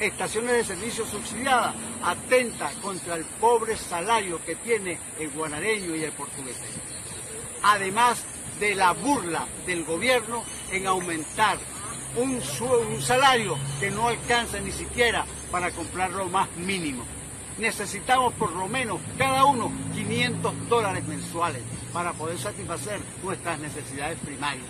estaciones 0.00 0.52
de 0.52 0.64
servicio 0.64 1.06
subsidiadas, 1.06 1.74
atenta 2.02 2.70
contra 2.80 3.14
el 3.14 3.24
pobre 3.24 3.76
salario 3.76 4.42
que 4.44 4.56
tiene 4.56 4.98
el 5.18 5.30
guanareño 5.30 5.94
y 5.94 6.04
el 6.04 6.12
portugués. 6.12 6.56
Además, 7.62 8.24
de 8.58 8.74
la 8.74 8.92
burla 8.92 9.46
del 9.66 9.84
gobierno 9.84 10.44
en 10.70 10.86
aumentar 10.86 11.58
un, 12.16 12.40
salario 13.00 13.56
que 13.80 13.90
no 13.90 14.08
alcanza 14.08 14.60
ni 14.60 14.70
siquiera 14.70 15.24
para 15.50 15.70
comprar 15.70 16.10
lo 16.10 16.26
más 16.26 16.48
mínimo. 16.56 17.04
necesitamos 17.58 18.32
por 18.34 18.52
lo 18.52 18.66
menos 18.66 19.00
cada 19.18 19.44
uno 19.44 19.70
500 19.94 20.68
dólares 20.68 21.06
mensuales 21.06 21.62
para 21.92 22.12
poder 22.12 22.38
satisfacer 22.38 23.00
nuestras 23.22 23.58
necesidades 23.58 24.18
primarias. 24.18 24.66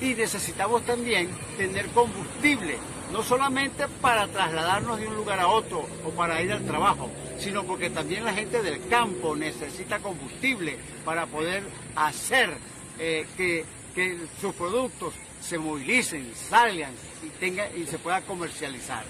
Y 0.00 0.14
necesitamos 0.14 0.84
también 0.84 1.30
tener 1.56 1.88
combustible, 1.88 2.76
no 3.12 3.22
solamente 3.22 3.88
para 4.02 4.28
trasladarnos 4.28 4.98
de 5.00 5.08
un 5.08 5.16
lugar 5.16 5.40
a 5.40 5.48
otro 5.48 5.86
o 6.04 6.10
para 6.10 6.42
ir 6.42 6.52
al 6.52 6.66
trabajo, 6.66 7.10
sino 7.38 7.64
porque 7.64 7.88
también 7.88 8.24
la 8.24 8.34
gente 8.34 8.62
del 8.62 8.86
campo 8.88 9.34
necesita 9.34 9.98
combustible 10.00 10.78
para 11.04 11.26
poder 11.26 11.64
hacer 11.94 12.50
eh, 12.98 13.26
que, 13.36 13.64
que 13.94 14.18
sus 14.40 14.54
productos 14.54 15.14
se 15.40 15.58
movilicen, 15.58 16.32
salgan 16.34 16.92
y, 17.22 17.28
tenga, 17.38 17.68
y 17.70 17.86
se 17.86 17.98
pueda 17.98 18.20
comercializar. 18.22 19.04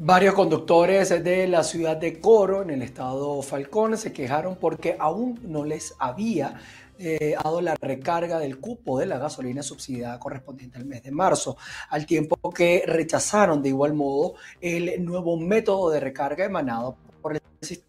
Varios 0.00 0.34
conductores 0.34 1.08
de 1.24 1.48
la 1.48 1.64
ciudad 1.64 1.96
de 1.96 2.20
Coro, 2.20 2.62
en 2.62 2.70
el 2.70 2.82
estado 2.82 3.42
Falcón, 3.42 3.98
se 3.98 4.12
quejaron 4.12 4.54
porque 4.54 4.96
aún 4.96 5.40
no 5.42 5.64
les 5.64 5.94
había 5.98 6.60
eh, 6.98 7.36
dado 7.42 7.60
la 7.60 7.76
recarga 7.80 8.38
del 8.38 8.58
cupo 8.58 8.98
de 8.98 9.06
la 9.06 9.18
gasolina 9.18 9.62
subsidiada 9.62 10.18
correspondiente 10.18 10.78
al 10.78 10.84
mes 10.84 11.02
de 11.02 11.10
marzo, 11.10 11.56
al 11.90 12.06
tiempo 12.06 12.36
que 12.52 12.82
rechazaron 12.86 13.62
de 13.62 13.68
igual 13.68 13.94
modo 13.94 14.34
el 14.60 15.04
nuevo 15.04 15.36
método 15.36 15.90
de 15.90 16.00
recarga 16.00 16.44
emanado 16.44 16.96
por 17.22 17.34
el 17.34 17.42
sistema. 17.60 17.88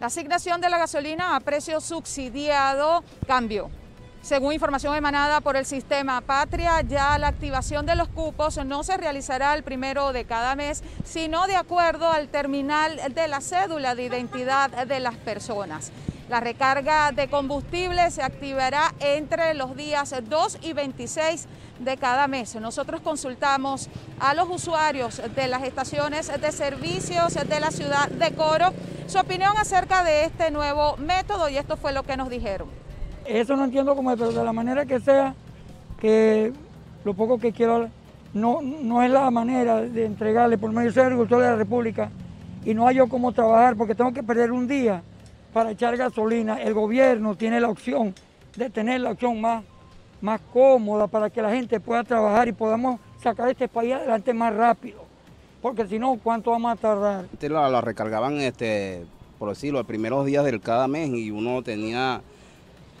La 0.00 0.06
asignación 0.06 0.60
de 0.60 0.70
la 0.70 0.78
gasolina 0.78 1.34
a 1.34 1.40
precio 1.40 1.80
subsidiado 1.80 3.02
cambió. 3.26 3.68
Según 4.22 4.52
información 4.52 4.94
emanada 4.94 5.40
por 5.40 5.56
el 5.56 5.64
sistema 5.64 6.20
Patria, 6.20 6.82
ya 6.82 7.16
la 7.18 7.28
activación 7.28 7.86
de 7.86 7.94
los 7.94 8.08
cupos 8.08 8.62
no 8.66 8.82
se 8.82 8.96
realizará 8.96 9.54
el 9.54 9.62
primero 9.62 10.12
de 10.12 10.24
cada 10.24 10.54
mes, 10.54 10.82
sino 11.04 11.46
de 11.46 11.56
acuerdo 11.56 12.10
al 12.10 12.28
terminal 12.28 13.00
de 13.14 13.28
la 13.28 13.40
cédula 13.40 13.94
de 13.94 14.04
identidad 14.04 14.86
de 14.86 15.00
las 15.00 15.16
personas. 15.16 15.92
La 16.28 16.40
recarga 16.40 17.10
de 17.12 17.28
combustible 17.28 18.10
se 18.10 18.22
activará 18.22 18.92
entre 19.00 19.54
los 19.54 19.74
días 19.76 20.14
2 20.22 20.58
y 20.60 20.74
26 20.74 21.46
de 21.78 21.96
cada 21.96 22.28
mes. 22.28 22.54
Nosotros 22.56 23.00
consultamos 23.00 23.88
a 24.20 24.34
los 24.34 24.50
usuarios 24.50 25.22
de 25.34 25.48
las 25.48 25.62
estaciones 25.62 26.30
de 26.38 26.52
servicios 26.52 27.32
de 27.32 27.60
la 27.60 27.70
ciudad 27.70 28.08
de 28.08 28.32
Coro 28.32 28.74
su 29.06 29.18
opinión 29.18 29.56
acerca 29.56 30.04
de 30.04 30.24
este 30.24 30.50
nuevo 30.50 30.98
método 30.98 31.48
y 31.48 31.56
esto 31.56 31.78
fue 31.78 31.94
lo 31.94 32.02
que 32.02 32.18
nos 32.18 32.28
dijeron. 32.28 32.87
Eso 33.28 33.56
no 33.56 33.64
entiendo 33.64 33.94
cómo 33.94 34.10
es, 34.10 34.18
pero 34.18 34.32
de 34.32 34.42
la 34.42 34.54
manera 34.54 34.86
que 34.86 35.00
sea, 35.00 35.34
que 36.00 36.50
lo 37.04 37.12
poco 37.12 37.38
que 37.38 37.52
quiero, 37.52 37.90
no, 38.32 38.62
no 38.62 39.02
es 39.02 39.10
la 39.10 39.30
manera 39.30 39.82
de 39.82 40.06
entregarle 40.06 40.56
por 40.56 40.72
medio 40.72 40.90
de 40.90 41.00
agricultor 41.02 41.42
de 41.42 41.48
la 41.48 41.56
República 41.56 42.10
y 42.64 42.72
no 42.72 42.88
hay 42.88 42.96
yo 42.96 43.06
cómo 43.06 43.32
trabajar 43.32 43.76
porque 43.76 43.94
tengo 43.94 44.12
que 44.14 44.22
perder 44.22 44.50
un 44.50 44.66
día 44.66 45.02
para 45.52 45.72
echar 45.72 45.94
gasolina. 45.98 46.62
El 46.62 46.72
gobierno 46.72 47.36
tiene 47.36 47.60
la 47.60 47.68
opción 47.68 48.14
de 48.56 48.70
tener 48.70 49.02
la 49.02 49.10
opción 49.10 49.38
más, 49.42 49.62
más 50.22 50.40
cómoda 50.50 51.06
para 51.06 51.28
que 51.28 51.42
la 51.42 51.50
gente 51.50 51.80
pueda 51.80 52.04
trabajar 52.04 52.48
y 52.48 52.52
podamos 52.52 52.98
sacar 53.22 53.50
este 53.50 53.68
país 53.68 53.92
adelante 53.92 54.32
más 54.32 54.54
rápido. 54.54 55.04
Porque 55.60 55.86
si 55.86 55.98
no, 55.98 56.18
¿cuánto 56.22 56.50
vamos 56.52 56.72
a 56.72 56.76
tardar? 56.76 57.26
La, 57.42 57.68
la 57.68 57.80
recargaban, 57.82 58.40
este, 58.40 59.04
por 59.38 59.50
decirlo, 59.50 59.80
los 59.80 59.86
primeros 59.86 60.24
días 60.24 60.46
del 60.46 60.60
cada 60.62 60.88
mes 60.88 61.10
y 61.10 61.30
uno 61.30 61.62
tenía 61.62 62.22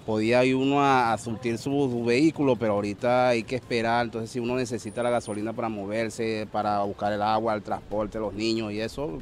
podía 0.08 0.42
ir 0.42 0.56
uno 0.56 0.82
a, 0.82 1.18
surtir 1.18 1.58
su, 1.58 2.02
vehículo, 2.02 2.56
pero 2.56 2.72
ahorita 2.72 3.28
hay 3.28 3.42
que 3.42 3.56
esperar, 3.56 4.06
entonces 4.06 4.30
si 4.30 4.40
uno 4.40 4.56
necesita 4.56 5.02
la 5.02 5.10
gasolina 5.10 5.52
para 5.52 5.68
moverse, 5.68 6.48
para 6.50 6.82
buscar 6.82 7.12
el 7.12 7.20
agua, 7.20 7.52
el 7.52 7.62
transporte, 7.62 8.18
los 8.18 8.32
niños 8.32 8.72
y 8.72 8.80
eso, 8.80 9.18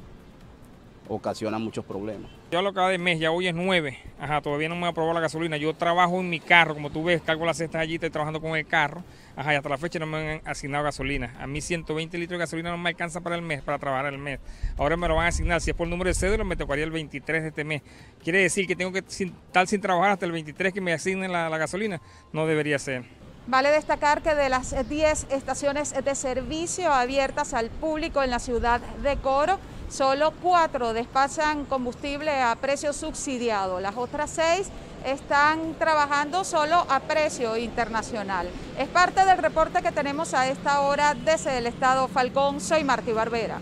ocasiona 1.09 1.59
muchos 1.59 1.85
problemas. 1.85 2.31
Yo 2.49 2.63
lo 2.63 2.73
cada 2.73 2.97
mes, 2.97 3.19
ya 3.19 3.33
hoy 3.33 3.49
es 3.49 3.55
nueve, 3.57 3.99
ajá, 4.21 4.41
todavía 4.41 4.69
no 4.69 4.77
me 4.77 4.87
ha 4.87 4.91
aprobado 4.91 5.13
la 5.15 5.21
gasolina, 5.21 5.57
yo 5.57 5.75
trabajo 5.75 6.21
en 6.21 6.31
mi 6.31 6.39
carro, 6.39 6.75
como 6.75 6.91
tú 6.91 7.03
ves, 7.03 7.21
cargo 7.21 7.45
las 7.45 7.57
cestas 7.57 7.81
allí, 7.81 7.95
estoy 7.95 8.11
trabajando 8.11 8.41
con 8.41 8.57
el 8.57 8.65
carro, 8.65 9.03
ajá, 9.35 9.53
y 9.53 9.57
hasta 9.57 9.69
la 9.69 9.79
fecha 9.79 9.99
no 9.99 10.07
me 10.07 10.35
han 10.35 10.43
asignado 10.45 10.85
gasolina. 10.85 11.35
A 11.41 11.49
mí 11.49 11.61
120 11.61 12.17
litros 12.17 12.39
de 12.39 12.45
gasolina 12.45 12.71
no 12.71 12.79
me 12.79 12.91
alcanza 12.91 13.21
para 13.21 13.35
el 13.35 13.43
mes, 13.43 13.63
para 13.63 13.81
trabajar 13.81 14.15
el 14.15 14.19
mes. 14.19 14.39
Ahora 14.79 14.97
me 14.97 15.09
lo 15.09 15.17
van 15.17 15.25
a 15.25 15.29
asignar, 15.31 15.61
si 15.61 15.71
es 15.71 15.77
por 15.77 15.87
el 15.87 15.91
número 15.91 16.07
de 16.07 16.15
cédula 16.15 16.45
me 16.45 16.55
tocaría 16.55 16.85
el 16.85 16.93
23 16.93 17.43
de 17.43 17.49
este 17.49 17.65
mes. 17.65 17.83
Quiere 18.23 18.43
decir 18.43 18.69
que 18.69 18.77
tengo 18.77 18.93
que 18.93 19.01
estar 19.01 19.67
sin 19.67 19.81
trabajar 19.81 20.13
hasta 20.13 20.27
el 20.27 20.31
23 20.31 20.73
que 20.73 20.81
me 20.81 20.93
asignen 20.93 21.33
la 21.33 21.49
gasolina, 21.59 22.01
no 22.33 22.47
debería 22.47 22.79
ser. 22.79 23.03
Vale 23.49 23.71
destacar 23.71 24.23
que 24.23 24.37
de 24.37 24.49
las 24.49 24.89
10 24.89 25.29
estaciones 25.31 25.95
de 26.05 26.15
servicio 26.15 26.93
abiertas 26.93 27.55
al 27.55 27.71
público 27.71 28.23
en 28.23 28.31
la 28.31 28.39
ciudad 28.39 28.81
de 28.81 29.17
Coro, 29.17 29.59
Solo 29.89 30.33
cuatro 30.43 30.93
despachan 30.93 31.65
combustible 31.65 32.43
a 32.43 32.55
precio 32.57 32.93
subsidiado. 32.93 33.81
Las 33.81 33.97
otras 33.97 34.31
seis 34.31 34.69
están 35.05 35.75
trabajando 35.79 36.43
solo 36.43 36.85
a 36.89 37.01
precio 37.01 37.57
internacional. 37.57 38.49
Es 38.79 38.89
parte 38.89 39.25
del 39.25 39.39
reporte 39.39 39.83
que 39.83 39.93
tenemos 39.93 40.35
a 40.35 40.49
esta 40.49 40.81
hora 40.81 41.15
desde 41.15 41.59
el 41.59 41.67
estado 41.67 42.09
Falcón. 42.09 42.61
Soy 42.61 42.83
Martí 42.83 43.13
Barbera. 43.13 43.61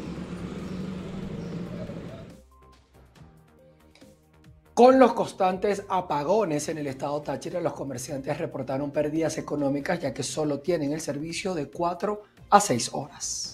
Con 4.73 4.99
los 4.99 5.13
constantes 5.13 5.85
apagones 5.89 6.69
en 6.69 6.79
el 6.79 6.89
estado 6.89 7.23
Táchira, 7.23 7.61
los 7.61 7.75
comerciantes 7.75 8.37
reportaron 8.39 8.91
pérdidas 8.91 9.39
económicas 9.39 10.01
ya 10.01 10.13
que 10.13 10.25
solo 10.25 10.59
tienen 10.59 10.93
el 10.93 11.01
servicio 11.01 11.55
de 11.55 11.71
cuatro 11.71 12.23
a 12.51 12.61
seis 12.61 12.91
horas. 12.93 13.54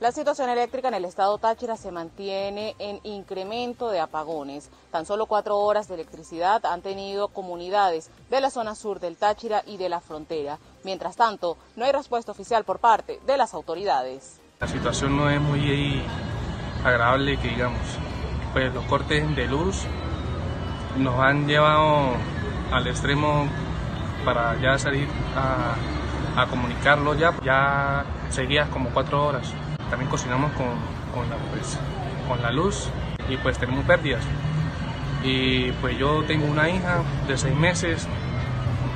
La 0.00 0.12
situación 0.12 0.48
eléctrica 0.48 0.88
en 0.88 0.94
el 0.94 1.04
estado 1.04 1.36
Táchira 1.36 1.76
se 1.76 1.92
mantiene 1.92 2.74
en 2.78 3.00
incremento 3.04 3.90
de 3.90 4.00
apagones. 4.00 4.70
Tan 4.90 5.04
solo 5.04 5.26
cuatro 5.26 5.58
horas 5.58 5.88
de 5.88 5.94
electricidad 5.96 6.64
han 6.64 6.80
tenido 6.80 7.28
comunidades 7.28 8.10
de 8.30 8.40
la 8.40 8.48
zona 8.48 8.74
sur 8.74 8.98
del 8.98 9.18
Táchira 9.18 9.62
y 9.66 9.76
de 9.76 9.90
la 9.90 10.00
frontera. 10.00 10.58
Mientras 10.84 11.16
tanto, 11.16 11.58
no 11.76 11.84
hay 11.84 11.92
respuesta 11.92 12.32
oficial 12.32 12.64
por 12.64 12.78
parte 12.78 13.20
de 13.26 13.36
las 13.36 13.52
autoridades. 13.52 14.40
La 14.58 14.68
situación 14.68 15.18
no 15.18 15.28
es 15.28 15.38
muy 15.38 16.02
agradable, 16.82 17.36
que 17.36 17.48
digamos. 17.48 17.82
Pues 18.54 18.72
los 18.72 18.86
cortes 18.86 19.36
de 19.36 19.46
luz 19.48 19.82
nos 20.96 21.20
han 21.20 21.46
llevado 21.46 22.14
al 22.72 22.86
extremo 22.86 23.46
para 24.24 24.58
ya 24.62 24.78
salir 24.78 25.08
a, 25.36 25.74
a 26.40 26.46
comunicarlo 26.46 27.14
ya. 27.16 27.34
Ya 27.44 28.06
seguía 28.30 28.70
como 28.70 28.88
cuatro 28.88 29.26
horas 29.26 29.52
también 29.90 30.08
cocinamos 30.08 30.52
con, 30.52 30.68
con, 31.12 31.28
la, 31.28 31.36
pues, 31.52 31.78
con 32.28 32.40
la 32.40 32.50
luz 32.50 32.88
y 33.28 33.36
pues 33.36 33.58
tenemos 33.58 33.84
pérdidas. 33.84 34.22
Y 35.22 35.72
pues 35.72 35.98
yo 35.98 36.22
tengo 36.24 36.46
una 36.46 36.70
hija 36.70 37.02
de 37.28 37.36
seis 37.36 37.54
meses, 37.54 38.08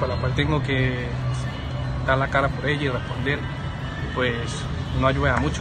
por 0.00 0.08
la 0.08 0.16
cual 0.16 0.34
tengo 0.34 0.62
que 0.62 1.06
dar 2.06 2.16
la 2.16 2.28
cara 2.28 2.48
por 2.48 2.66
ella 2.66 2.82
y 2.82 2.88
responder, 2.88 3.38
pues 4.14 4.36
no 5.00 5.06
ayuda 5.06 5.36
mucho. 5.36 5.60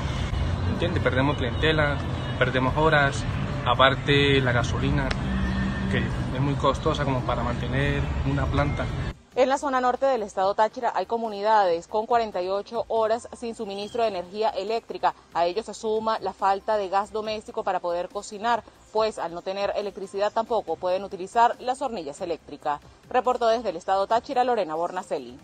¿Entiendes? 0.71 1.03
Perdemos 1.03 1.37
clientela, 1.37 1.97
perdemos 2.39 2.75
horas, 2.77 3.23
aparte 3.65 4.39
la 4.41 4.51
gasolina, 4.51 5.09
que 5.91 5.97
es 5.97 6.41
muy 6.41 6.53
costosa 6.55 7.03
como 7.03 7.21
para 7.21 7.43
mantener 7.43 8.01
una 8.25 8.45
planta. 8.45 8.85
En 9.35 9.49
la 9.49 9.57
zona 9.57 9.81
norte 9.81 10.05
del 10.05 10.21
estado 10.21 10.53
Táchira 10.53 10.91
hay 10.93 11.07
comunidades 11.07 11.87
con 11.87 12.05
48 12.05 12.85
horas 12.87 13.27
sin 13.35 13.55
suministro 13.55 14.03
de 14.03 14.09
energía 14.09 14.49
eléctrica. 14.49 15.15
A 15.33 15.47
ello 15.47 15.63
se 15.63 15.73
suma 15.73 16.19
la 16.19 16.33
falta 16.33 16.77
de 16.77 16.87
gas 16.87 17.11
doméstico 17.11 17.63
para 17.63 17.79
poder 17.79 18.09
cocinar, 18.09 18.63
pues 18.91 19.17
al 19.17 19.33
no 19.33 19.41
tener 19.41 19.73
electricidad 19.75 20.31
tampoco 20.31 20.75
pueden 20.75 21.03
utilizar 21.03 21.59
las 21.59 21.81
hornillas 21.81 22.21
eléctricas. 22.21 22.79
Reportó 23.09 23.47
desde 23.47 23.69
el 23.69 23.75
estado 23.75 24.05
Táchira 24.05 24.43
Lorena 24.43 24.75
Bornacelli. 24.75 25.39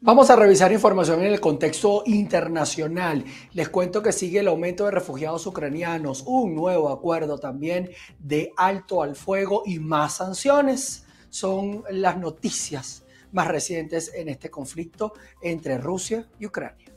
Vamos 0.00 0.30
a 0.30 0.36
revisar 0.36 0.70
información 0.70 1.22
en 1.22 1.32
el 1.32 1.40
contexto 1.40 2.04
internacional. 2.06 3.24
Les 3.52 3.68
cuento 3.68 4.00
que 4.00 4.12
sigue 4.12 4.38
el 4.38 4.46
aumento 4.46 4.84
de 4.84 4.92
refugiados 4.92 5.44
ucranianos, 5.44 6.22
un 6.24 6.54
nuevo 6.54 6.90
acuerdo 6.90 7.38
también 7.38 7.90
de 8.20 8.52
alto 8.56 9.02
al 9.02 9.16
fuego 9.16 9.64
y 9.66 9.80
más 9.80 10.18
sanciones. 10.18 11.04
Son 11.30 11.82
las 11.90 12.16
noticias 12.16 13.04
más 13.32 13.48
recientes 13.48 14.12
en 14.14 14.28
este 14.28 14.50
conflicto 14.50 15.14
entre 15.42 15.78
Rusia 15.78 16.28
y 16.38 16.46
Ucrania. 16.46 16.94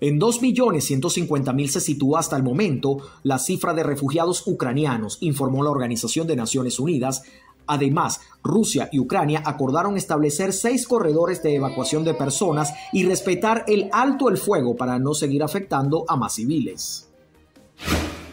En 0.00 0.18
2.150.000 0.18 1.66
se 1.68 1.80
sitúa 1.80 2.20
hasta 2.20 2.34
el 2.34 2.42
momento 2.42 2.98
la 3.22 3.38
cifra 3.38 3.74
de 3.74 3.84
refugiados 3.84 4.44
ucranianos, 4.46 5.18
informó 5.20 5.62
la 5.62 5.70
Organización 5.70 6.26
de 6.26 6.36
Naciones 6.36 6.80
Unidas 6.80 7.22
Además, 7.70 8.20
Rusia 8.42 8.88
y 8.90 8.98
Ucrania 8.98 9.44
acordaron 9.46 9.96
establecer 9.96 10.52
seis 10.52 10.88
corredores 10.88 11.40
de 11.40 11.54
evacuación 11.54 12.02
de 12.02 12.14
personas 12.14 12.74
y 12.92 13.04
respetar 13.04 13.64
el 13.68 13.88
alto 13.92 14.28
el 14.28 14.38
fuego 14.38 14.74
para 14.74 14.98
no 14.98 15.14
seguir 15.14 15.44
afectando 15.44 16.04
a 16.08 16.16
más 16.16 16.34
civiles. 16.34 17.06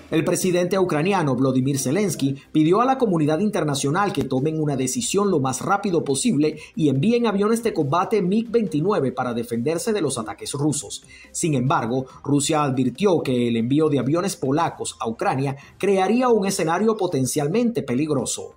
El 0.09 0.23
presidente 0.23 0.79
ucraniano 0.79 1.35
Vladimir 1.35 1.77
Zelensky 1.77 2.35
pidió 2.51 2.81
a 2.81 2.85
la 2.85 2.97
comunidad 2.97 3.37
internacional 3.37 4.11
que 4.11 4.23
tomen 4.23 4.59
una 4.59 4.75
decisión 4.75 5.29
lo 5.29 5.39
más 5.39 5.61
rápido 5.61 6.03
posible 6.03 6.57
y 6.75 6.89
envíen 6.89 7.27
aviones 7.27 7.61
de 7.61 7.73
combate 7.73 8.23
MiG-29 8.23 9.13
para 9.13 9.35
defenderse 9.35 9.93
de 9.93 10.01
los 10.01 10.17
ataques 10.17 10.53
rusos. 10.53 11.03
Sin 11.31 11.53
embargo, 11.53 12.07
Rusia 12.23 12.63
advirtió 12.63 13.21
que 13.21 13.49
el 13.49 13.57
envío 13.57 13.87
de 13.89 13.99
aviones 13.99 14.35
polacos 14.35 14.97
a 14.99 15.07
Ucrania 15.07 15.57
crearía 15.77 16.29
un 16.29 16.47
escenario 16.47 16.97
potencialmente 16.97 17.83
peligroso. 17.83 18.55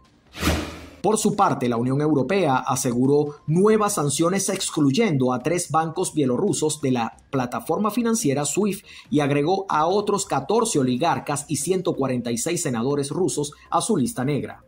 Por 1.03 1.17
su 1.17 1.35
parte, 1.35 1.69
la 1.69 1.79
Unión 1.79 2.01
Europea 2.03 2.57
aseguró 2.57 3.37
nuevas 3.47 3.95
sanciones 3.95 4.49
excluyendo 4.51 5.33
a 5.33 5.39
tres 5.39 5.71
bancos 5.71 6.13
bielorrusos 6.13 6.81
de 6.83 6.93
la 6.93 7.17
plataforma 7.31 7.91
financiera 7.91 8.45
SWIFT 8.45 8.85
y 9.11 9.21
agregó 9.21 9.65
a 9.71 9.87
otros 9.87 10.27
14 10.27 10.79
oligarcas 10.79 11.47
y 11.49 11.57
146 11.57 12.61
senadores 12.61 13.11
rusos 13.11 13.53
a 13.71 13.81
su 13.81 13.97
lista 13.97 14.25
negra. 14.25 14.63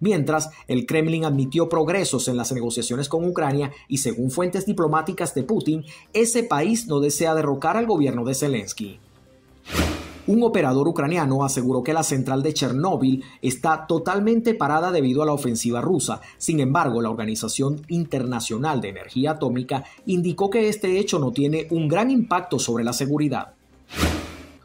Mientras, 0.00 0.50
el 0.68 0.86
Kremlin 0.86 1.24
admitió 1.24 1.68
progresos 1.68 2.28
en 2.28 2.36
las 2.36 2.52
negociaciones 2.52 3.08
con 3.08 3.26
Ucrania 3.26 3.72
y 3.88 3.98
según 3.98 4.30
fuentes 4.30 4.64
diplomáticas 4.66 5.34
de 5.34 5.42
Putin, 5.42 5.84
ese 6.12 6.44
país 6.44 6.86
no 6.86 7.00
desea 7.00 7.34
derrocar 7.34 7.76
al 7.76 7.86
gobierno 7.86 8.24
de 8.24 8.34
Zelensky. 8.34 9.00
Un 10.28 10.42
operador 10.42 10.88
ucraniano 10.88 11.44
aseguró 11.44 11.84
que 11.84 11.92
la 11.92 12.02
central 12.02 12.42
de 12.42 12.52
Chernóbil 12.52 13.22
está 13.42 13.86
totalmente 13.86 14.54
parada 14.54 14.90
debido 14.90 15.22
a 15.22 15.26
la 15.26 15.32
ofensiva 15.32 15.80
rusa. 15.80 16.20
Sin 16.36 16.58
embargo, 16.58 17.00
la 17.00 17.10
Organización 17.10 17.82
Internacional 17.88 18.80
de 18.80 18.88
Energía 18.88 19.32
Atómica 19.32 19.84
indicó 20.04 20.50
que 20.50 20.68
este 20.68 20.98
hecho 20.98 21.20
no 21.20 21.30
tiene 21.30 21.68
un 21.70 21.86
gran 21.86 22.10
impacto 22.10 22.58
sobre 22.58 22.82
la 22.82 22.92
seguridad. 22.92 23.52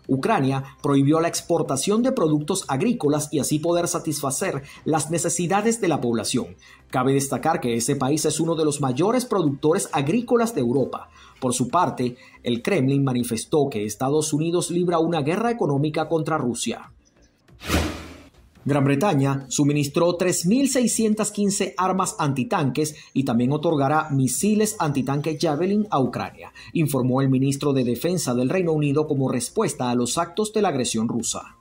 Ucrania 0.08 0.64
prohibió 0.82 1.20
la 1.22 1.28
exportación 1.28 2.02
de 2.02 2.12
productos 2.12 2.66
agrícolas 2.68 3.30
y 3.32 3.40
así 3.40 3.60
poder 3.60 3.88
satisfacer 3.88 4.64
las 4.84 5.12
necesidades 5.12 5.80
de 5.80 5.88
la 5.88 6.02
población. 6.02 6.56
Cabe 6.90 7.14
destacar 7.14 7.62
que 7.62 7.76
ese 7.76 7.96
país 7.96 8.26
es 8.26 8.40
uno 8.40 8.56
de 8.56 8.66
los 8.66 8.82
mayores 8.82 9.26
productores 9.26 9.90
agrícolas 9.94 10.54
de 10.54 10.62
Europa. 10.62 11.10
Por 11.42 11.56
su 11.56 11.70
parte, 11.70 12.18
el 12.44 12.62
Kremlin 12.62 13.04
manifestó 13.04 13.68
que 13.68 13.84
Estados 13.84 14.32
Unidos 14.32 14.70
libra 14.70 15.00
una 15.00 15.24
guerra 15.24 15.50
económica 15.50 16.08
contra 16.08 16.38
Rusia. 16.38 16.92
Gran 18.64 18.86
Bretaña 18.86 19.48
suministró 19.50 20.20
3.615 20.20 21.74
armas 21.78 22.16
antitanques 22.20 22.96
y 23.12 23.24
también 23.24 23.54
otorgará 23.54 24.12
misiles 24.12 24.76
antitanque 24.78 25.40
Javelin 25.42 25.88
a 25.90 26.00
Ucrania, 26.00 26.54
informó 26.74 27.24
el 27.24 27.30
ministro 27.30 27.74
de 27.74 27.86
Defensa 27.86 28.36
del 28.36 28.50
Reino 28.50 28.74
Unido 28.74 29.08
como 29.08 29.32
respuesta 29.32 29.90
a 29.90 29.96
los 29.96 30.20
actos 30.20 30.54
de 30.54 30.62
la 30.62 30.70
agresión 30.70 31.08
rusa. 31.08 31.56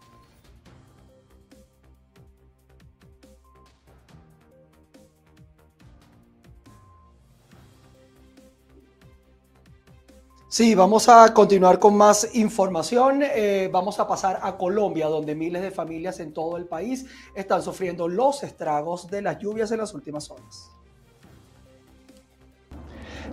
Sí, 10.52 10.74
vamos 10.74 11.08
a 11.08 11.32
continuar 11.32 11.78
con 11.78 11.96
más 11.96 12.34
información. 12.34 13.22
Eh, 13.22 13.70
vamos 13.72 14.00
a 14.00 14.08
pasar 14.08 14.40
a 14.42 14.56
Colombia, 14.56 15.06
donde 15.06 15.36
miles 15.36 15.62
de 15.62 15.70
familias 15.70 16.18
en 16.18 16.32
todo 16.32 16.56
el 16.56 16.66
país 16.66 17.06
están 17.36 17.62
sufriendo 17.62 18.08
los 18.08 18.42
estragos 18.42 19.06
de 19.06 19.22
las 19.22 19.38
lluvias 19.38 19.70
en 19.70 19.78
las 19.78 19.94
últimas 19.94 20.28
horas. 20.28 20.72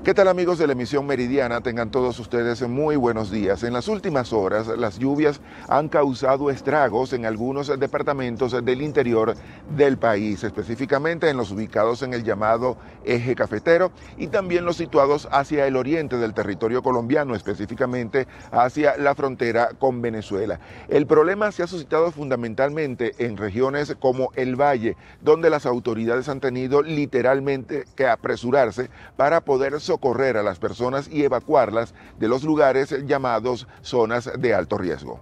¿Qué 0.04 0.14
tal 0.14 0.28
amigos 0.28 0.58
de 0.58 0.68
la 0.68 0.74
emisión 0.74 1.06
meridiana? 1.06 1.62
Tengan 1.62 1.92
todos 1.92 2.20
ustedes 2.20 2.62
muy 2.68 2.98
buenos 2.98 3.32
días. 3.32 3.64
En 3.64 3.74
las 3.74 3.88
últimas 3.88 4.34
horas 4.34 4.68
las 4.68 5.00
lluvias 5.00 5.40
han 5.70 5.88
causado 5.88 6.50
estragos 6.50 7.14
en 7.14 7.26
algunos 7.26 7.68
departamentos 7.80 8.52
del 8.66 8.82
interior 8.82 9.36
del 9.76 9.98
país, 9.98 10.44
específicamente 10.44 11.30
en 11.30 11.38
los 11.38 11.52
ubicados 11.52 12.02
en 12.02 12.14
el 12.14 12.24
llamado 12.24 12.78
eje 13.06 13.34
cafetero 13.34 13.92
y 14.18 14.28
también 14.28 14.66
los 14.66 14.76
situados 14.76 15.28
hacia 15.32 15.68
el 15.68 15.78
oriente 15.78 16.18
del 16.18 16.34
territorio 16.34 16.84
colombiano, 16.84 17.34
específicamente 17.34 18.28
hacia 18.52 18.98
la 18.98 19.16
frontera 19.16 19.70
con 19.80 20.02
Venezuela. 20.02 20.60
El 20.90 21.08
problema 21.08 21.52
se 21.52 21.64
ha 21.64 21.68
suscitado 21.68 22.12
fundamentalmente 22.12 23.14
en 23.20 23.38
regiones 23.38 23.96
como 24.00 24.32
el 24.36 24.56
Valle, 24.56 24.98
donde 25.22 25.50
las 25.50 25.66
autoridades 25.66 26.28
han 26.28 26.42
tenido 26.42 26.82
literalmente 26.82 27.86
que 27.96 28.08
apresurarse 28.08 28.90
para 29.16 29.42
poder 29.42 29.77
socorrer 29.80 30.38
a 30.38 30.44
las 30.44 30.60
personas 30.60 31.10
y 31.12 31.24
evacuarlas 31.24 31.94
de 32.20 32.28
los 32.28 32.44
lugares 32.44 32.94
llamados 33.06 33.68
zonas 33.82 34.30
de 34.38 34.54
alto 34.54 34.78
riesgo. 34.78 35.20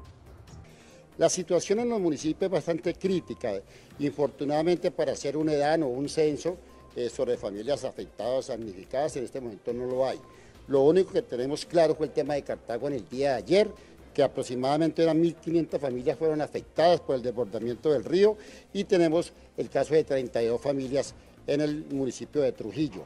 La 1.17 1.29
situación 1.29 1.79
en 1.79 1.89
los 1.89 2.01
municipios 2.01 2.49
es 2.49 2.51
bastante 2.51 2.93
crítica. 2.93 3.53
Infortunadamente 3.99 4.91
para 4.91 5.13
hacer 5.13 5.37
un 5.37 5.47
EDAN 5.47 5.83
o 5.83 5.87
un 5.87 6.09
censo 6.09 6.57
eh, 6.95 7.09
sobre 7.09 7.37
familias 7.37 7.85
afectadas, 7.85 8.47
damnificadas, 8.47 9.15
en 9.15 9.23
este 9.23 9.39
momento 9.39 9.71
no 9.71 9.85
lo 9.85 10.05
hay. 10.05 10.19
Lo 10.67 10.81
único 10.81 11.11
que 11.11 11.21
tenemos 11.21 11.65
claro 11.65 11.95
fue 11.95 12.07
el 12.07 12.11
tema 12.11 12.33
de 12.33 12.43
Cartago 12.43 12.87
en 12.87 12.95
el 12.95 13.07
día 13.07 13.31
de 13.31 13.35
ayer, 13.35 13.69
que 14.13 14.23
aproximadamente 14.23 15.03
eran 15.03 15.21
1.500 15.21 15.79
familias 15.79 16.17
fueron 16.17 16.41
afectadas 16.41 17.01
por 17.01 17.15
el 17.15 17.21
desbordamiento 17.21 17.91
del 17.91 18.03
río 18.03 18.37
y 18.73 18.85
tenemos 18.85 19.33
el 19.57 19.69
caso 19.69 19.93
de 19.93 20.03
32 20.05 20.59
familias 20.59 21.13
en 21.47 21.61
el 21.61 21.85
municipio 21.91 22.41
de 22.41 22.51
Trujillo. 22.51 23.05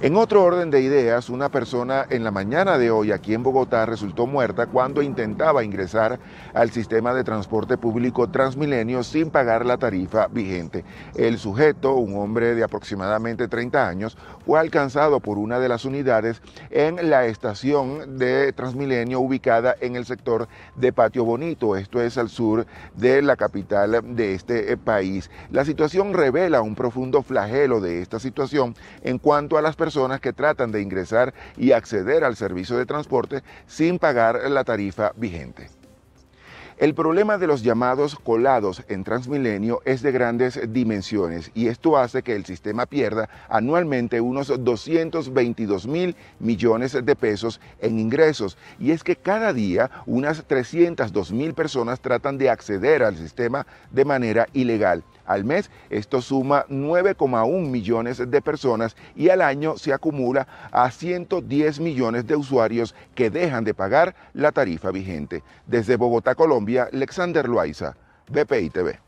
En 0.00 0.16
otro 0.16 0.44
orden 0.44 0.70
de 0.70 0.80
ideas, 0.80 1.28
una 1.28 1.48
persona 1.48 2.06
en 2.08 2.22
la 2.22 2.30
mañana 2.30 2.78
de 2.78 2.88
hoy 2.90 3.10
aquí 3.10 3.34
en 3.34 3.42
Bogotá 3.42 3.84
resultó 3.84 4.28
muerta 4.28 4.66
cuando 4.66 5.02
intentaba 5.02 5.64
ingresar 5.64 6.20
al 6.54 6.70
sistema 6.70 7.12
de 7.14 7.24
transporte 7.24 7.76
público 7.76 8.30
Transmilenio 8.30 9.02
sin 9.02 9.30
pagar 9.30 9.66
la 9.66 9.76
tarifa 9.76 10.28
vigente. 10.28 10.84
El 11.16 11.38
sujeto, 11.38 11.94
un 11.94 12.16
hombre 12.16 12.54
de 12.54 12.62
aproximadamente 12.62 13.48
30 13.48 13.88
años, 13.88 14.16
fue 14.46 14.60
alcanzado 14.60 15.18
por 15.18 15.36
una 15.36 15.58
de 15.58 15.68
las 15.68 15.84
unidades 15.84 16.42
en 16.70 17.10
la 17.10 17.26
estación 17.26 18.18
de 18.18 18.52
Transmilenio 18.52 19.18
ubicada 19.18 19.74
en 19.80 19.96
el 19.96 20.04
sector 20.04 20.46
de 20.76 20.92
Patio 20.92 21.24
Bonito, 21.24 21.74
esto 21.74 22.00
es 22.00 22.18
al 22.18 22.28
sur 22.28 22.66
de 22.94 23.20
la 23.20 23.34
capital 23.34 24.14
de 24.14 24.34
este 24.34 24.76
país. 24.76 25.28
La 25.50 25.64
situación 25.64 26.14
revela 26.14 26.62
un 26.62 26.76
profundo 26.76 27.22
de 27.48 28.02
esta 28.02 28.20
situación 28.20 28.76
en 29.02 29.18
cuanto 29.18 29.58
a 29.58 29.62
las 29.62 29.74
personas 29.74 29.88
personas 29.88 30.20
que 30.20 30.34
tratan 30.34 30.70
de 30.70 30.82
ingresar 30.82 31.32
y 31.56 31.72
acceder 31.72 32.22
al 32.22 32.36
servicio 32.36 32.76
de 32.76 32.84
transporte 32.84 33.42
sin 33.66 33.98
pagar 33.98 34.38
la 34.50 34.62
tarifa 34.62 35.12
vigente. 35.16 35.70
El 36.76 36.94
problema 36.94 37.38
de 37.38 37.46
los 37.46 37.62
llamados 37.62 38.16
colados 38.16 38.84
en 38.88 39.02
Transmilenio 39.02 39.80
es 39.86 40.02
de 40.02 40.12
grandes 40.12 40.60
dimensiones 40.72 41.50
y 41.54 41.68
esto 41.68 41.96
hace 41.96 42.22
que 42.22 42.36
el 42.36 42.44
sistema 42.44 42.84
pierda 42.84 43.30
anualmente 43.48 44.20
unos 44.20 44.52
222 44.62 45.86
mil 45.88 46.14
millones 46.38 46.92
de 46.92 47.16
pesos 47.16 47.58
en 47.80 47.98
ingresos. 47.98 48.58
Y 48.78 48.90
es 48.90 49.02
que 49.02 49.16
cada 49.16 49.54
día 49.54 49.90
unas 50.04 50.44
302 50.44 51.32
mil 51.32 51.54
personas 51.54 51.98
tratan 52.00 52.36
de 52.36 52.50
acceder 52.50 53.02
al 53.02 53.16
sistema 53.16 53.66
de 53.90 54.04
manera 54.04 54.46
ilegal 54.52 55.02
al 55.28 55.44
mes. 55.44 55.70
Esto 55.90 56.20
suma 56.20 56.66
9,1 56.68 57.68
millones 57.68 58.18
de 58.28 58.42
personas 58.42 58.96
y 59.14 59.28
al 59.28 59.42
año 59.42 59.78
se 59.78 59.92
acumula 59.92 60.48
a 60.72 60.90
110 60.90 61.78
millones 61.78 62.26
de 62.26 62.34
usuarios 62.34 62.94
que 63.14 63.30
dejan 63.30 63.62
de 63.62 63.74
pagar 63.74 64.16
la 64.32 64.50
tarifa 64.50 64.90
vigente. 64.90 65.44
Desde 65.66 65.96
Bogotá, 65.96 66.34
Colombia, 66.34 66.88
Alexander 66.92 67.48
Loaiza, 67.48 67.94
BPI 68.30 68.70
TV. 68.70 68.98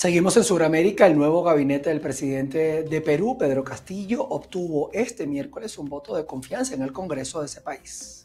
Seguimos 0.00 0.34
en 0.38 0.44
Sudamérica. 0.44 1.06
El 1.06 1.14
nuevo 1.14 1.42
gabinete 1.42 1.90
del 1.90 2.00
presidente 2.00 2.84
de 2.84 3.00
Perú, 3.02 3.36
Pedro 3.38 3.62
Castillo, 3.62 4.26
obtuvo 4.26 4.88
este 4.94 5.26
miércoles 5.26 5.76
un 5.76 5.90
voto 5.90 6.16
de 6.16 6.24
confianza 6.24 6.74
en 6.74 6.80
el 6.80 6.90
Congreso 6.90 7.40
de 7.40 7.46
ese 7.46 7.60
país. 7.60 8.19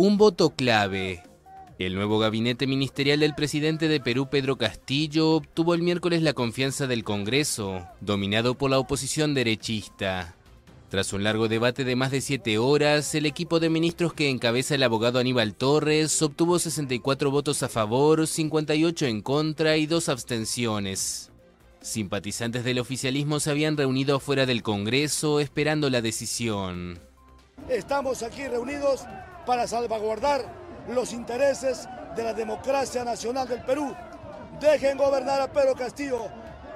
Un 0.00 0.16
voto 0.16 0.50
clave. 0.50 1.24
El 1.80 1.96
nuevo 1.96 2.20
gabinete 2.20 2.68
ministerial 2.68 3.18
del 3.18 3.34
presidente 3.34 3.88
de 3.88 3.98
Perú, 3.98 4.28
Pedro 4.30 4.56
Castillo, 4.56 5.32
obtuvo 5.32 5.74
el 5.74 5.82
miércoles 5.82 6.22
la 6.22 6.34
confianza 6.34 6.86
del 6.86 7.02
Congreso, 7.02 7.84
dominado 8.00 8.54
por 8.54 8.70
la 8.70 8.78
oposición 8.78 9.34
derechista. 9.34 10.36
Tras 10.88 11.12
un 11.12 11.24
largo 11.24 11.48
debate 11.48 11.82
de 11.82 11.96
más 11.96 12.12
de 12.12 12.20
siete 12.20 12.58
horas, 12.58 13.12
el 13.16 13.26
equipo 13.26 13.58
de 13.58 13.70
ministros 13.70 14.12
que 14.12 14.30
encabeza 14.30 14.76
el 14.76 14.84
abogado 14.84 15.18
Aníbal 15.18 15.56
Torres 15.56 16.22
obtuvo 16.22 16.60
64 16.60 17.32
votos 17.32 17.64
a 17.64 17.68
favor, 17.68 18.24
58 18.24 19.04
en 19.06 19.20
contra 19.20 19.78
y 19.78 19.86
dos 19.86 20.08
abstenciones. 20.08 21.32
Simpatizantes 21.80 22.62
del 22.62 22.78
oficialismo 22.78 23.40
se 23.40 23.50
habían 23.50 23.76
reunido 23.76 24.20
fuera 24.20 24.46
del 24.46 24.62
Congreso 24.62 25.40
esperando 25.40 25.90
la 25.90 26.02
decisión. 26.02 27.00
Estamos 27.68 28.22
aquí 28.22 28.46
reunidos 28.46 29.00
para 29.48 29.66
salvaguardar 29.66 30.44
los 30.90 31.14
intereses 31.14 31.88
de 32.14 32.22
la 32.22 32.34
democracia 32.34 33.02
nacional 33.02 33.48
del 33.48 33.62
Perú. 33.62 33.96
Dejen 34.60 34.98
gobernar 34.98 35.40
a 35.40 35.50
Pedro 35.50 35.74
Castillo, 35.74 36.28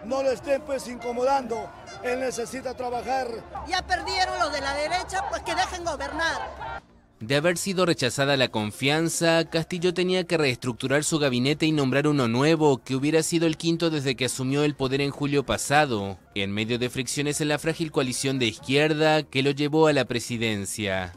no 0.06 0.22
lo 0.22 0.30
estén 0.30 0.62
pues 0.62 0.88
incomodando, 0.88 1.68
él 2.02 2.20
necesita 2.20 2.72
trabajar. 2.74 3.28
Ya 3.68 3.82
perdieron 3.82 4.38
los 4.38 4.50
de 4.50 4.62
la 4.62 4.72
derecha, 4.72 5.22
pues 5.28 5.42
que 5.42 5.54
dejen 5.54 5.84
gobernar. 5.84 6.80
De 7.20 7.36
haber 7.36 7.58
sido 7.58 7.84
rechazada 7.84 8.38
la 8.38 8.48
confianza, 8.48 9.44
Castillo 9.50 9.92
tenía 9.92 10.24
que 10.24 10.38
reestructurar 10.38 11.04
su 11.04 11.18
gabinete 11.18 11.66
y 11.66 11.72
nombrar 11.72 12.06
uno 12.06 12.26
nuevo, 12.26 12.82
que 12.82 12.96
hubiera 12.96 13.22
sido 13.22 13.46
el 13.46 13.58
quinto 13.58 13.90
desde 13.90 14.16
que 14.16 14.24
asumió 14.24 14.64
el 14.64 14.76
poder 14.76 15.02
en 15.02 15.10
julio 15.10 15.44
pasado, 15.44 16.16
en 16.34 16.52
medio 16.52 16.78
de 16.78 16.88
fricciones 16.88 17.42
en 17.42 17.48
la 17.48 17.58
frágil 17.58 17.92
coalición 17.92 18.38
de 18.38 18.46
izquierda 18.46 19.24
que 19.24 19.42
lo 19.42 19.50
llevó 19.50 19.88
a 19.88 19.92
la 19.92 20.06
presidencia. 20.06 21.12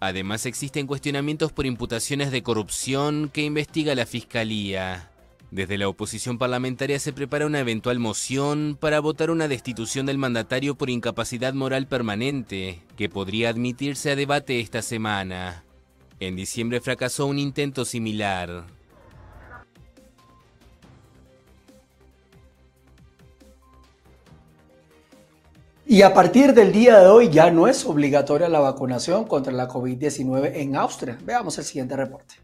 Además 0.00 0.46
existen 0.46 0.86
cuestionamientos 0.86 1.52
por 1.52 1.66
imputaciones 1.66 2.30
de 2.30 2.42
corrupción 2.42 3.30
que 3.32 3.42
investiga 3.42 3.94
la 3.94 4.06
Fiscalía. 4.06 5.10
Desde 5.50 5.78
la 5.78 5.88
oposición 5.88 6.36
parlamentaria 6.36 6.98
se 6.98 7.12
prepara 7.12 7.46
una 7.46 7.60
eventual 7.60 7.98
moción 7.98 8.76
para 8.78 9.00
votar 9.00 9.30
una 9.30 9.48
destitución 9.48 10.04
del 10.06 10.18
mandatario 10.18 10.74
por 10.74 10.90
incapacidad 10.90 11.54
moral 11.54 11.86
permanente, 11.86 12.82
que 12.96 13.08
podría 13.08 13.48
admitirse 13.48 14.10
a 14.10 14.16
debate 14.16 14.60
esta 14.60 14.82
semana. 14.82 15.64
En 16.20 16.36
diciembre 16.36 16.80
fracasó 16.80 17.26
un 17.26 17.38
intento 17.38 17.84
similar. 17.84 18.77
Y 25.90 26.02
a 26.02 26.12
partir 26.12 26.52
del 26.52 26.70
día 26.70 26.98
de 26.98 27.06
hoy 27.06 27.30
ya 27.30 27.50
no 27.50 27.66
es 27.66 27.86
obligatoria 27.86 28.46
la 28.50 28.60
vacunación 28.60 29.24
contra 29.24 29.54
la 29.54 29.66
COVID-19 29.66 30.52
en 30.56 30.76
Austria. 30.76 31.16
Veamos 31.24 31.56
el 31.56 31.64
siguiente 31.64 31.96
reporte. 31.96 32.34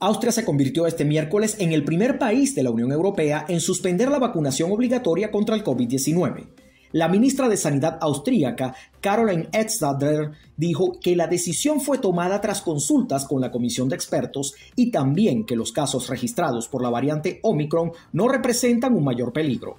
Austria 0.00 0.30
se 0.30 0.44
convirtió 0.44 0.86
este 0.86 1.06
miércoles 1.06 1.56
en 1.60 1.72
el 1.72 1.82
primer 1.82 2.18
país 2.18 2.54
de 2.54 2.62
la 2.62 2.68
Unión 2.68 2.92
Europea 2.92 3.46
en 3.48 3.58
suspender 3.60 4.10
la 4.10 4.18
vacunación 4.18 4.70
obligatoria 4.70 5.30
contra 5.30 5.56
el 5.56 5.64
COVID-19. 5.64 6.46
La 6.92 7.08
ministra 7.08 7.48
de 7.48 7.56
Sanidad 7.56 7.96
austríaca, 8.02 8.74
Caroline 9.00 9.48
Edstadler, 9.50 10.32
dijo 10.58 11.00
que 11.00 11.16
la 11.16 11.26
decisión 11.26 11.80
fue 11.80 11.96
tomada 11.96 12.38
tras 12.42 12.60
consultas 12.60 13.24
con 13.24 13.40
la 13.40 13.50
comisión 13.50 13.88
de 13.88 13.96
expertos 13.96 14.52
y 14.76 14.90
también 14.90 15.46
que 15.46 15.56
los 15.56 15.72
casos 15.72 16.10
registrados 16.10 16.68
por 16.68 16.82
la 16.82 16.90
variante 16.90 17.40
Omicron 17.42 17.92
no 18.12 18.28
representan 18.28 18.94
un 18.94 19.04
mayor 19.04 19.32
peligro. 19.32 19.78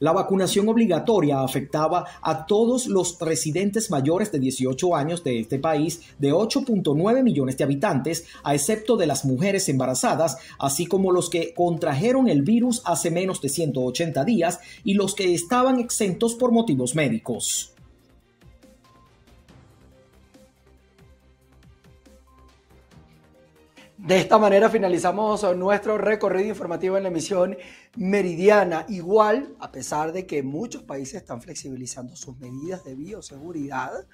La 0.00 0.12
vacunación 0.12 0.66
obligatoria 0.70 1.42
afectaba 1.42 2.06
a 2.22 2.46
todos 2.46 2.86
los 2.86 3.18
residentes 3.20 3.90
mayores 3.90 4.32
de 4.32 4.38
18 4.38 4.96
años 4.96 5.22
de 5.22 5.40
este 5.40 5.58
país 5.58 6.00
de 6.18 6.32
8.9 6.32 7.22
millones 7.22 7.58
de 7.58 7.64
habitantes, 7.64 8.24
a 8.42 8.54
excepto 8.54 8.96
de 8.96 9.06
las 9.06 9.26
mujeres 9.26 9.68
embarazadas, 9.68 10.38
así 10.58 10.86
como 10.86 11.12
los 11.12 11.28
que 11.28 11.52
contrajeron 11.52 12.30
el 12.30 12.40
virus 12.40 12.80
hace 12.86 13.10
menos 13.10 13.42
de 13.42 13.50
180 13.50 14.24
días 14.24 14.60
y 14.84 14.94
los 14.94 15.14
que 15.14 15.34
estaban 15.34 15.78
exentos 15.78 16.34
por 16.34 16.50
motivos 16.50 16.94
médicos. 16.94 17.74
De 24.02 24.16
esta 24.16 24.38
manera 24.38 24.70
finalizamos 24.70 25.44
nuestro 25.54 25.98
recorrido 25.98 26.48
informativo 26.48 26.96
en 26.96 27.02
la 27.02 27.10
emisión 27.10 27.54
meridiana. 27.96 28.86
Igual, 28.88 29.54
a 29.60 29.70
pesar 29.70 30.12
de 30.12 30.26
que 30.26 30.42
muchos 30.42 30.82
países 30.82 31.16
están 31.16 31.42
flexibilizando 31.42 32.16
sus 32.16 32.38
medidas 32.38 32.82
de 32.82 32.94
bioseguridad, 32.94 34.06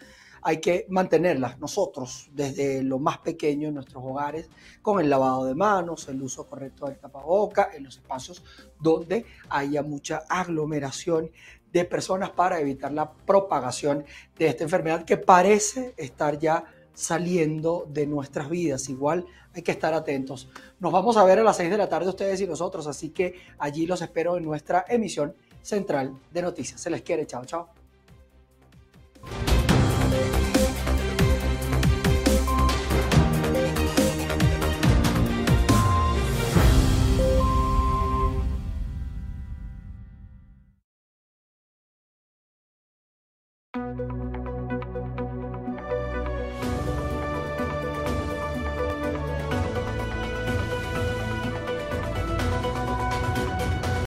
hay 0.42 0.58
que 0.58 0.86
mantenerlas 0.88 1.60
nosotros 1.60 2.28
desde 2.32 2.82
lo 2.82 2.98
más 2.98 3.18
pequeño 3.18 3.68
en 3.68 3.74
nuestros 3.74 4.02
hogares, 4.04 4.50
con 4.82 5.00
el 5.00 5.08
lavado 5.08 5.44
de 5.44 5.54
manos, 5.54 6.08
el 6.08 6.20
uso 6.20 6.48
correcto 6.48 6.86
del 6.86 6.98
tapaboca, 6.98 7.70
en 7.72 7.84
los 7.84 7.96
espacios 7.96 8.44
donde 8.80 9.24
haya 9.48 9.84
mucha 9.84 10.24
aglomeración 10.28 11.30
de 11.72 11.84
personas 11.84 12.30
para 12.30 12.58
evitar 12.58 12.92
la 12.92 13.12
propagación 13.12 14.04
de 14.36 14.48
esta 14.48 14.64
enfermedad 14.64 15.04
que 15.04 15.16
parece 15.16 15.94
estar 15.96 16.38
ya 16.40 16.64
saliendo 16.96 17.86
de 17.88 18.06
nuestras 18.06 18.48
vidas. 18.48 18.88
Igual 18.88 19.26
hay 19.54 19.62
que 19.62 19.70
estar 19.70 19.94
atentos. 19.94 20.48
Nos 20.80 20.90
vamos 20.90 21.16
a 21.16 21.24
ver 21.24 21.38
a 21.38 21.44
las 21.44 21.58
6 21.58 21.70
de 21.70 21.78
la 21.78 21.88
tarde 21.88 22.08
ustedes 22.08 22.40
y 22.40 22.46
nosotros, 22.46 22.86
así 22.86 23.10
que 23.10 23.34
allí 23.58 23.86
los 23.86 24.02
espero 24.02 24.36
en 24.36 24.44
nuestra 24.44 24.84
emisión 24.88 25.36
central 25.62 26.18
de 26.32 26.42
noticias. 26.42 26.80
Se 26.80 26.90
les 26.90 27.02
quiere, 27.02 27.26
chao, 27.26 27.44
chao. 27.44 27.85